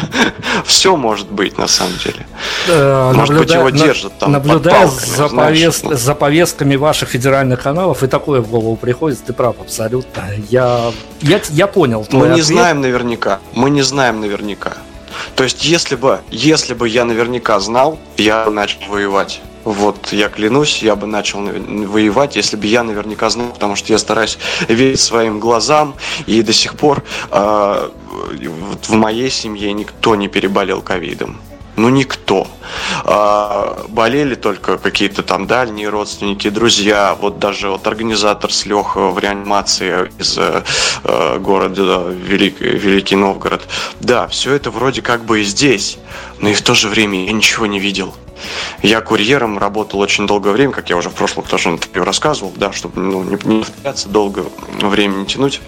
[0.64, 2.26] все может быть на самом деле.
[2.68, 5.94] Э, может наблюдая, быть, его держат там Наблюдая за, знаешь, повест, ну.
[5.94, 10.24] за повестками ваших федеральных каналов, и такое в голову приходит, ты прав абсолютно.
[10.48, 12.06] Я, я, я понял.
[12.10, 12.46] Мы не ответ.
[12.46, 14.74] знаем наверняка, мы не знаем наверняка.
[15.34, 19.40] То есть, если бы, если бы я наверняка знал, я начал воевать.
[19.66, 23.98] Вот, я клянусь, я бы начал воевать, если бы я наверняка знал, потому что я
[23.98, 24.38] стараюсь
[24.68, 27.02] верить своим глазам, и до сих пор
[27.32, 27.90] э,
[28.86, 31.40] в моей семье никто не переболел ковидом.
[31.74, 32.46] Ну, никто.
[33.04, 37.16] А, болели только какие-то там дальние родственники, друзья.
[37.20, 43.66] Вот даже вот организатор слег в реанимации из э, города Велик, Великий Новгород.
[43.98, 45.98] Да, все это вроде как бы и здесь,
[46.38, 48.14] но и в то же время я ничего не видел.
[48.82, 52.72] Я курьером работал очень долгое время, как я уже в прошлом тоже интервью рассказывал, да,
[52.72, 54.46] чтобы ну, не, не повторяться, долго
[54.80, 55.60] времени тянуть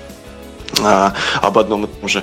[0.82, 2.22] а, об одном и том же.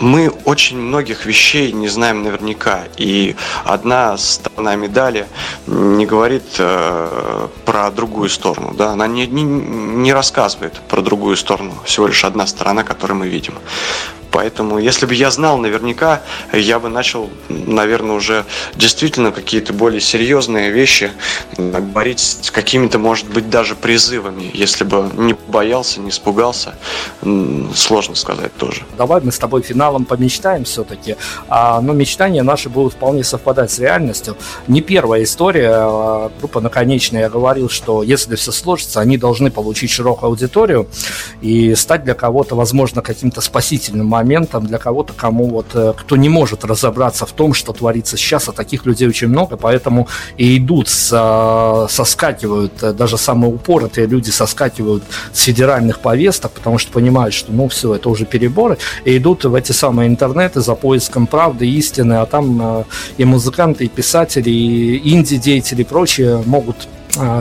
[0.00, 3.34] Мы очень многих вещей не знаем наверняка, и
[3.64, 5.26] одна сторона медали
[5.66, 11.74] не говорит э, про другую сторону, да, она не, не, не рассказывает про другую сторону,
[11.84, 13.54] всего лишь одна сторона, которую мы видим.
[14.30, 16.22] Поэтому, если бы я знал наверняка,
[16.52, 18.44] я бы начал, наверное, уже
[18.74, 21.10] действительно какие-то более серьезные вещи
[21.56, 24.50] говорить с какими-то, может быть, даже призывами.
[24.52, 26.74] Если бы не боялся, не испугался,
[27.74, 28.82] сложно сказать тоже.
[28.96, 31.16] Давай мы с тобой финалом помечтаем все-таки.
[31.48, 34.36] А, но мечтания наши будут вполне совпадать с реальностью.
[34.66, 35.70] Не первая история.
[35.72, 40.88] А, группа «Наконечная» я говорил, что если все сложится, они должны получить широкую аудиторию
[41.40, 46.28] и стать для кого-то, возможно, каким-то спасительным моментом для кого-то, кому вот, э, кто не
[46.28, 50.88] может разобраться в том, что творится сейчас, а таких людей очень много, поэтому и идут,
[50.88, 57.52] со, соскакивают, э, даже самые упоротые люди соскакивают с федеральных повесток, потому что понимают, что
[57.52, 62.14] ну все, это уже переборы, и идут в эти самые интернеты за поиском правды, истины,
[62.14, 62.84] а там э,
[63.18, 66.88] и музыканты, и писатели, и инди-деятели и прочие могут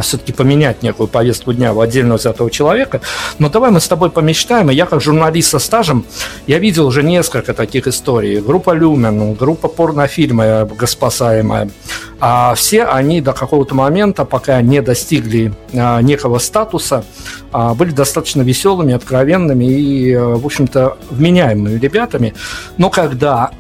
[0.02, 3.02] все-таки поменять некую повестку дня в отдельно взятого человека.
[3.40, 4.72] Но давай мы с тобой помечтаем.
[4.72, 6.06] И я как журналист со стажем,
[6.48, 8.40] я видел уже несколько таких историй.
[8.40, 11.70] Группа Люмен, группа порнофильмы «Госпасаемая».
[12.20, 17.04] А все они до какого-то момента, пока не достигли а, некого статуса,
[17.52, 22.34] а, были достаточно веселыми, откровенными и, э, в общем-то, вменяемыми ребятами.
[22.78, 23.52] Но когда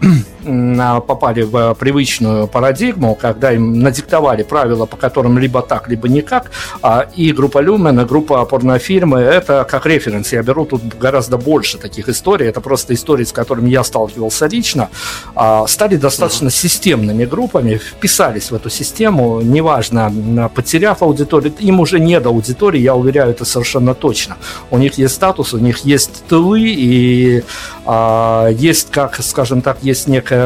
[1.08, 6.52] попали в привычную парадигму, когда им надиктовали правила, по которым либо так, либо никак,
[6.82, 10.34] а, и группа Люмен, и группа порнофирмы, это как референс.
[10.34, 12.48] Я беру тут гораздо больше таких историй.
[12.48, 14.90] Это просто истории, с которыми я сталкивался лично.
[15.36, 22.20] А, стали достаточно системными группами, вписались в эту систему, неважно, потеряв аудиторию, им уже не
[22.20, 24.38] до аудитории, я уверяю, это совершенно точно.
[24.72, 27.44] У них есть статус, у них есть тылы, и
[27.86, 30.37] а, есть, как, скажем так, есть некая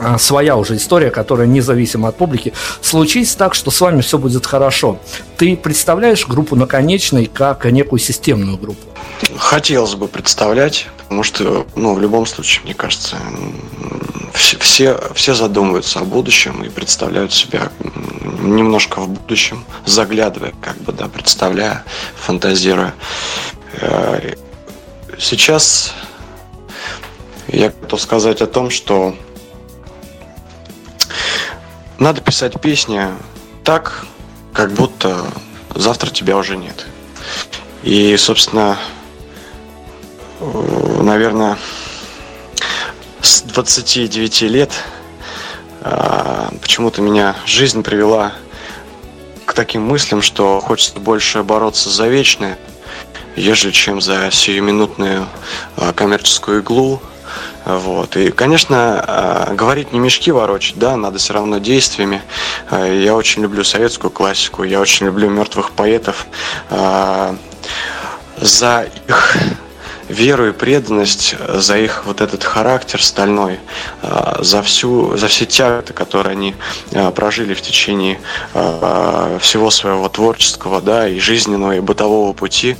[0.00, 2.52] а, своя уже история, которая независима от публики.
[2.80, 5.00] Случись так, что с вами все будет хорошо.
[5.36, 8.80] Ты представляешь группу наконечной как некую системную группу?
[9.36, 13.16] Хотелось бы представлять, потому что, ну, в любом случае, мне кажется,
[14.34, 17.72] все, все задумываются о будущем и представляют себя
[18.40, 21.84] немножко в будущем, заглядывая, как бы, да, представляя,
[22.16, 22.94] фантазируя.
[23.80, 24.34] Э,
[25.18, 25.92] сейчас
[27.48, 29.16] я готов сказать о том, что
[31.98, 33.06] надо писать песни
[33.64, 34.06] так,
[34.52, 35.26] как будто
[35.74, 36.86] завтра тебя уже нет.
[37.82, 38.78] И, собственно,
[40.40, 41.58] э, наверное,
[43.20, 44.72] с 29 лет
[45.80, 48.32] э, почему-то меня жизнь привела
[49.46, 52.58] к таким мыслям, что хочется больше бороться за вечное.
[53.36, 55.28] ежели чем за сиюминутную
[55.94, 57.00] коммерческую иглу.
[57.68, 58.16] Вот.
[58.16, 62.22] И, конечно, говорить не мешки ворочать, да, надо все равно действиями.
[62.72, 66.26] Я очень люблю советскую классику, я очень люблю мертвых поэтов.
[68.40, 69.36] За их
[70.08, 73.60] веру и преданность, э, за их вот этот характер стальной,
[74.02, 76.54] э, за, всю, за все тяготы, которые они
[76.92, 78.20] э, прожили в течение
[79.40, 82.76] всего своего творческого да, и жизненного, и бытового пути,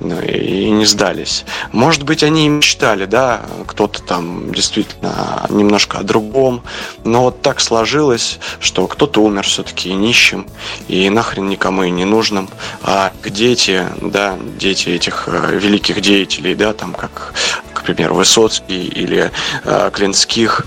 [0.00, 1.44] и не сдались.
[1.72, 6.62] Может быть, они и мечтали, да, кто-то там действительно немножко о другом,
[7.04, 10.46] но вот так сложилось, что кто-то умер все-таки нищим,
[10.88, 12.48] и нахрен никому и не нужным,
[12.82, 17.32] а дети, да, дети этих великих деятелей, да, там как,
[17.74, 19.30] к примеру, Высоцкий или
[19.64, 20.66] э, Клинских,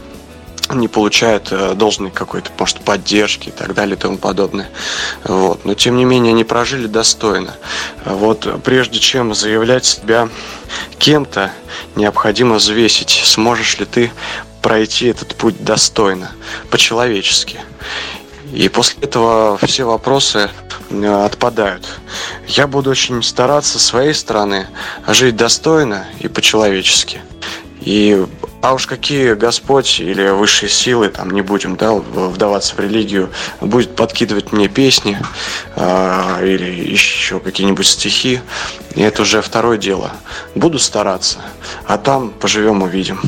[0.73, 4.69] не получают э, должной какой-то, может, поддержки и так далее и тому подобное.
[5.23, 5.63] Вот.
[5.63, 7.55] Но, тем не менее, они прожили достойно.
[8.03, 10.29] Вот прежде чем заявлять себя
[10.97, 11.51] кем-то,
[11.95, 14.11] необходимо взвесить, сможешь ли ты
[14.61, 16.31] пройти этот путь достойно,
[16.71, 17.59] по-человечески.
[18.55, 20.49] И после этого все вопросы
[20.89, 21.85] э, отпадают.
[22.47, 24.67] Я буду очень стараться с своей стороны
[25.07, 27.21] жить достойно и по-человечески.
[27.81, 28.25] И
[28.61, 33.29] а уж какие Господь или высшие силы, там не будем да, вдаваться в религию,
[33.59, 35.19] будет подкидывать мне песни
[35.75, 38.39] э, или еще какие-нибудь стихи,
[38.95, 40.13] и это уже второе дело.
[40.55, 41.39] Буду стараться,
[41.85, 43.19] а там поживем увидим.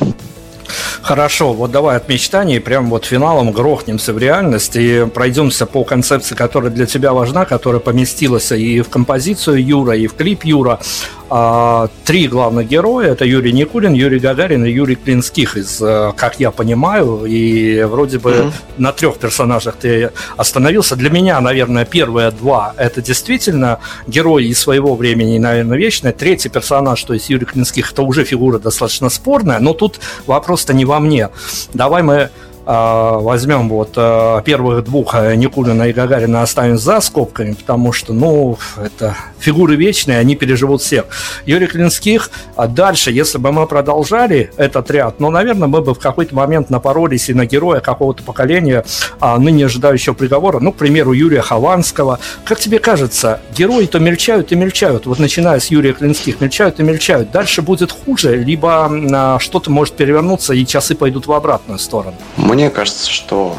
[1.02, 6.35] Хорошо, вот давай от мечтаний прям вот финалом грохнемся в реальность и пройдемся по концепции,
[6.35, 10.80] которая для тебя важна, которая поместилась и в композицию Юра, и в клип Юра
[11.29, 13.11] а, три главных героя.
[13.11, 17.25] Это Юрий Никулин, Юрий Гагарин и Юрий Клинских, из, э, как я понимаю.
[17.25, 18.53] И вроде бы mm-hmm.
[18.77, 20.95] на трех персонажах ты остановился.
[20.95, 26.13] Для меня, наверное, первые два– это действительно герои из своего времени и, наверное, вечные.
[26.13, 30.85] Третий персонаж, то есть Юрий Клинских, это уже фигура достаточно спорная, но тут вопрос-то не
[30.85, 31.29] во мне.
[31.73, 32.29] Давай мы
[32.68, 38.57] возьмем вот а, первых двух а, Никулина и Гагарина оставим за скобками, потому что, ну,
[38.76, 41.06] это фигуры вечные, они переживут всех.
[41.45, 45.99] Юрий Клинских, а дальше, если бы мы продолжали этот ряд, ну, наверное, мы бы в
[45.99, 48.84] какой-то момент напоролись и на героя какого-то поколения,
[49.22, 52.19] а, ныне ожидающего приговора, ну, к примеру, Юрия Хованского.
[52.44, 56.84] Как тебе кажется, герои то мельчают и мельчают, вот начиная с Юрия Клинских, мельчают и
[56.84, 57.31] мельчают.
[57.31, 62.18] Дальше будет хуже, либо а, что-то может перевернуться и часы пойдут в обратную сторону?
[62.57, 63.55] Мне кажется, что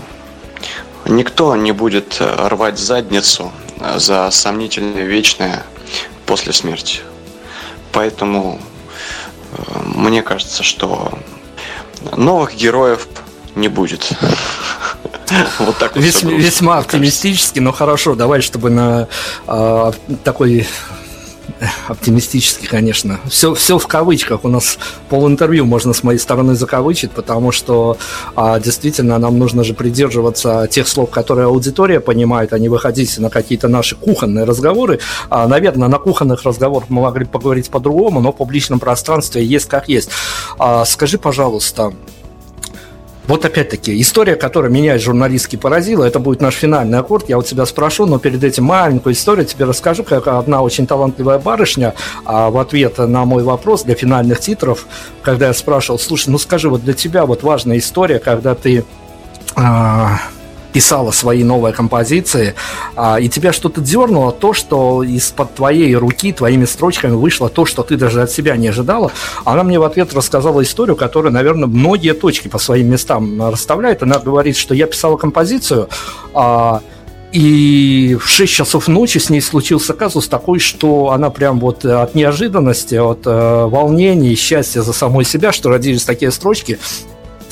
[1.05, 5.63] никто не будет э, рвать задницу э, за сомнительное вечное
[6.27, 7.03] после смерти.
[7.93, 8.61] Поэтому
[9.53, 9.63] э,
[9.95, 11.17] мне кажется, что
[12.17, 13.07] новых героев
[13.55, 14.11] не будет.
[15.61, 19.07] Вот так вот Весьма, весьма оптимистически, но хорошо, давай, чтобы на
[19.47, 19.93] э,
[20.25, 20.67] такой
[21.89, 23.21] оптимистически, конечно.
[23.29, 24.45] Все, все в кавычках.
[24.45, 27.97] У нас пол интервью можно с моей стороны закавычить, потому что
[28.37, 33.31] а, действительно нам нужно же придерживаться тех слов, которые аудитория понимает, а не выходить на
[33.31, 35.01] какие-то наши кухонные разговоры.
[35.31, 39.89] А, наверное, на кухонных разговорах мы могли поговорить по-другому, но в публичном пространстве есть как
[39.89, 40.11] есть.
[40.59, 41.93] А, скажи, пожалуйста,
[43.29, 47.29] вот опять-таки, история, которая меня журналистски поразила, это будет наш финальный аккорд.
[47.29, 51.39] Я вот тебя спрошу, но перед этим маленькую историю тебе расскажу, как одна очень талантливая
[51.39, 51.93] барышня
[52.25, 54.87] а в ответ на мой вопрос для финальных титров,
[55.21, 58.87] когда я спрашивал, слушай, ну скажи, вот для тебя вот важная история, когда ты
[59.55, 60.21] а,
[60.73, 62.55] писала свои новые композиции,
[62.97, 67.83] а, и тебя что-то дернуло, то, что из-под твоей руки, твоими строчками вышло то, что
[67.83, 69.13] ты даже от себя не ожидала.
[69.45, 74.03] Она мне в ответ рассказала историю, которая, наверное, многие точки по своим местам расставляет.
[74.03, 75.89] Она говорит, что я писала композицию,
[76.35, 76.83] а,
[77.33, 82.15] и в 6 часов ночи с ней случился казус такой, что она прям вот от
[82.15, 86.79] неожиданности, от э, волнения и счастья за самой себя, что родились такие строчки,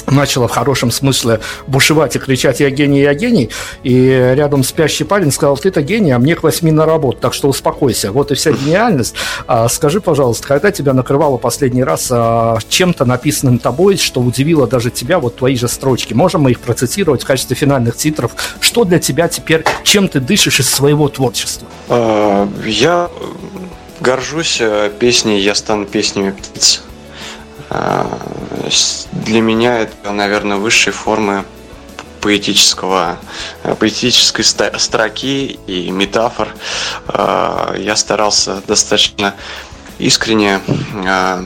[0.07, 3.51] начала в хорошем смысле бушевать и кричать «Я гений, я гений!»
[3.83, 7.49] И рядом спящий парень сказал «Ты-то гений, а мне к восьми на работу, так что
[7.49, 8.13] успокойся».
[8.13, 9.15] Вот и вся гениальность.
[9.47, 14.91] А, скажи, пожалуйста, когда тебя накрывало последний раз а, чем-то написанным тобой, что удивило даже
[14.91, 16.15] тебя, вот твои же строчки?
[16.15, 18.33] Можем мы их процитировать в качестве финальных титров?
[18.61, 21.69] Что для тебя теперь, чем ты дышишь из своего творчества?
[21.89, 23.11] А, я
[24.01, 26.83] горжусь э, песней «Я стану песнями птиц».
[27.69, 28.07] А,
[29.13, 31.45] для меня это, наверное, высшие формы
[32.21, 33.19] поэтического,
[33.63, 36.49] э, поэтической строки и метафор.
[37.09, 39.35] А, я старался достаточно
[39.99, 40.61] искренне
[41.05, 41.45] а,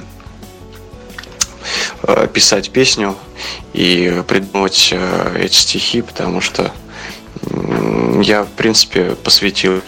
[2.33, 3.17] писать песню
[3.73, 6.73] и придумывать э, эти стихи, потому что
[8.23, 9.83] я, в принципе, посвятил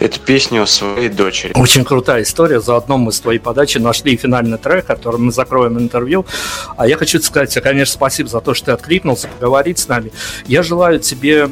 [0.00, 1.52] эту песню своей дочери.
[1.54, 2.60] Очень крутая история.
[2.60, 6.26] Заодно мы с твоей подачи нашли финальный трек, которым мы закроем интервью.
[6.76, 10.12] А я хочу сказать тебе, конечно, спасибо за то, что ты откликнулся поговорить с нами.
[10.46, 11.48] Я желаю тебе,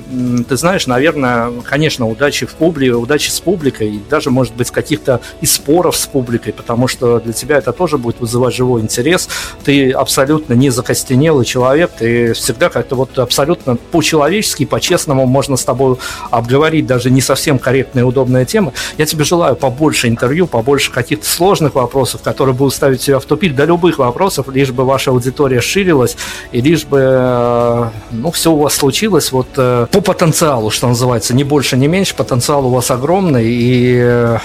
[0.48, 5.20] ты знаешь, наверное, конечно, удачи в публике, удачи с публикой, и даже, может быть, каких-то
[5.40, 9.28] и споров с публикой, потому что для тебя это тоже будет вызывать живой интерес.
[9.64, 15.96] Ты абсолютно не закостенелый человек, ты всегда как-то вот абсолютно по-человечески, по-честному можно с тобой
[16.30, 18.72] обговорить даже не совсем корректные и удобные темы.
[18.98, 23.54] Я тебе желаю побольше интервью, побольше каких-то сложных вопросов, которые будут ставить тебя в тупик,
[23.54, 26.16] до любых вопросов, лишь бы ваша аудитория ширилась,
[26.52, 31.34] и лишь бы э, ну, все у вас случилось вот э, по потенциалу, что называется,
[31.34, 34.38] не больше, не меньше, потенциал у вас огромный, и э,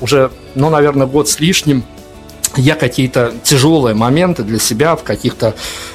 [0.00, 1.84] уже, ну, наверное, год с лишним
[2.56, 5.54] я какие-то тяжелые моменты для себя в каких-то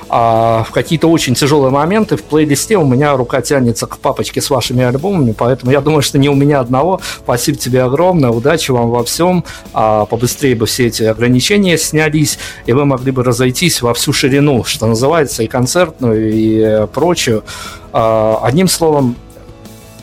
[0.10, 4.50] а, в какие-то очень тяжелые моменты в плейлисте у меня рука тянется к папочке с
[4.50, 7.02] вашими альбомами, поэтому я думаю, что не у меня одного.
[7.24, 9.44] Спасибо тебе огромное, удачи вам во всем,
[9.74, 14.64] а, побыстрее бы все эти ограничения снялись, и вы могли бы разойтись во всю ширину,
[14.64, 17.44] что называется, и концертную, и прочую.
[17.92, 19.16] А, одним словом,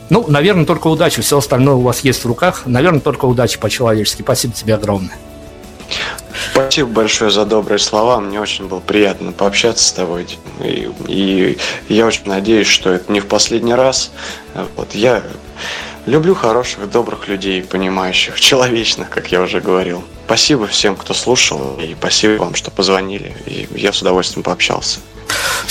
[0.09, 2.63] ну, наверное, только удачи, все остальное у вас есть в руках.
[2.65, 4.23] Наверное, только удачи по-человечески.
[4.23, 5.17] Спасибо тебе огромное.
[6.51, 8.19] Спасибо большое за добрые слова.
[8.19, 10.27] Мне очень было приятно пообщаться с тобой.
[10.59, 11.57] И, и
[11.89, 14.11] я очень надеюсь, что это не в последний раз.
[14.75, 15.23] Вот я
[16.05, 20.03] люблю хороших, добрых людей, понимающих, человечных, как я уже говорил.
[20.25, 23.35] Спасибо всем, кто слушал, и спасибо вам, что позвонили.
[23.45, 24.99] И я с удовольствием пообщался.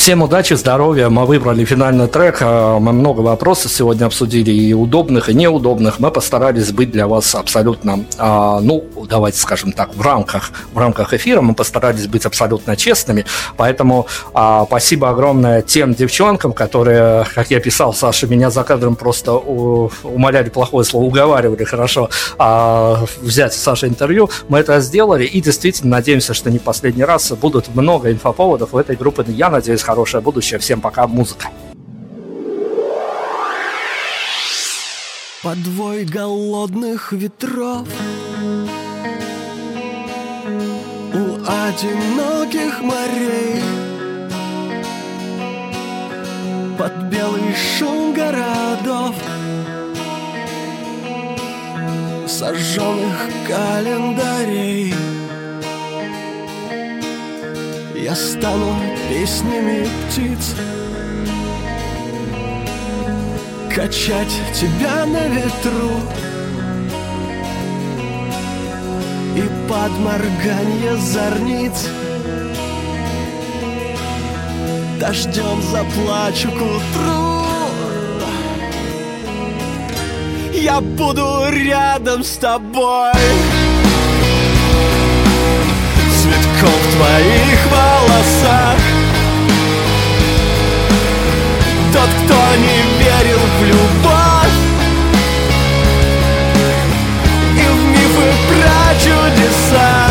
[0.00, 1.10] Всем удачи, здоровья.
[1.10, 2.38] Мы выбрали финальный трек.
[2.40, 5.98] А, мы много вопросов сегодня обсудили, и удобных, и неудобных.
[5.98, 11.12] Мы постарались быть для вас абсолютно, а, ну, давайте скажем так, в рамках, в рамках
[11.12, 13.26] эфира мы постарались быть абсолютно честными.
[13.58, 19.34] Поэтому а, спасибо огромное тем девчонкам, которые, как я писал, Саша, меня за кадром просто
[19.34, 22.08] умоляли плохое слово, уговаривали хорошо
[23.20, 24.30] взять с Сашей интервью.
[24.48, 28.96] Мы это сделали и действительно надеемся, что не последний раз будут много инфоповодов у этой
[28.96, 29.26] группы.
[29.28, 30.58] Я надеюсь, хорошее будущее.
[30.58, 31.48] Всем пока, музыка.
[35.42, 37.88] Подвой голодных ветров.
[41.12, 43.62] У одиноких морей.
[46.78, 49.14] Под белый шум городов.
[52.26, 54.94] Сожженных календарей
[58.02, 58.76] я стану
[59.08, 60.54] песнями птиц.
[63.74, 65.90] Качать тебя на ветру.
[69.36, 71.88] И под морганье зорниц.
[74.98, 77.40] Дождем заплачу к утру.
[80.52, 83.12] Я буду рядом с тобой
[86.60, 88.78] цветком в твоих волосах.
[91.92, 94.58] Тот, кто не верил в любовь
[97.56, 100.06] И в мифы про чудеса.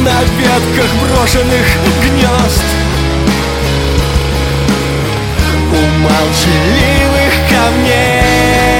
[0.00, 1.66] На ветках брошенных
[2.02, 2.64] гнезд
[5.72, 8.73] У молчаливых камней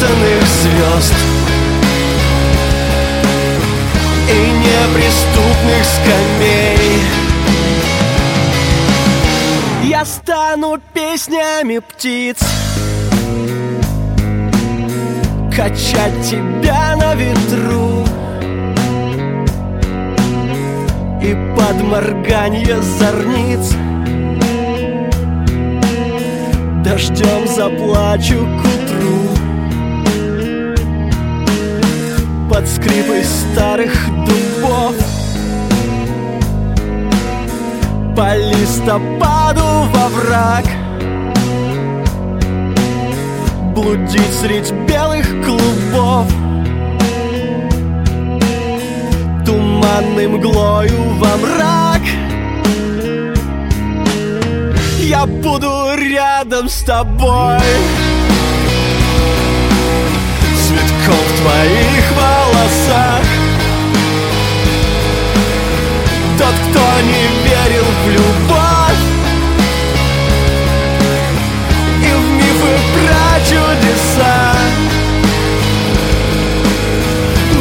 [0.00, 1.14] укутанных звезд
[4.28, 7.02] И неприступных скамей.
[9.84, 12.38] Я стану песнями птиц
[15.54, 18.04] Качать тебя на ветру.
[21.22, 23.74] И под морганье зорниц
[26.82, 29.19] Дождем заплачу к утру
[32.50, 33.92] Под скрипой старых
[34.26, 34.96] дубов.
[38.16, 39.62] По листопаду
[39.92, 40.64] во враг.
[43.72, 46.26] Блудить средь белых клубов.
[49.46, 52.02] Туманной мглою во мрак.
[54.98, 57.60] Я буду рядом с тобой.
[60.66, 61.99] Цветком в твоих
[62.60, 63.24] волосах.
[66.38, 69.04] Тот, кто не верил в любовь
[72.02, 74.54] И в мифы про чудеса.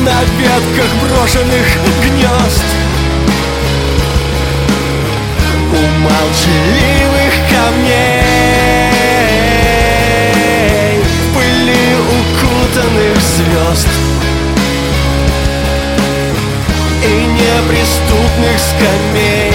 [0.01, 1.67] На ветках брошенных
[2.03, 2.67] гнезд
[5.71, 8.23] У молчаливых камней
[11.33, 11.85] пыли
[12.17, 14.08] укутанных звезд
[17.01, 19.48] И неприступных скамей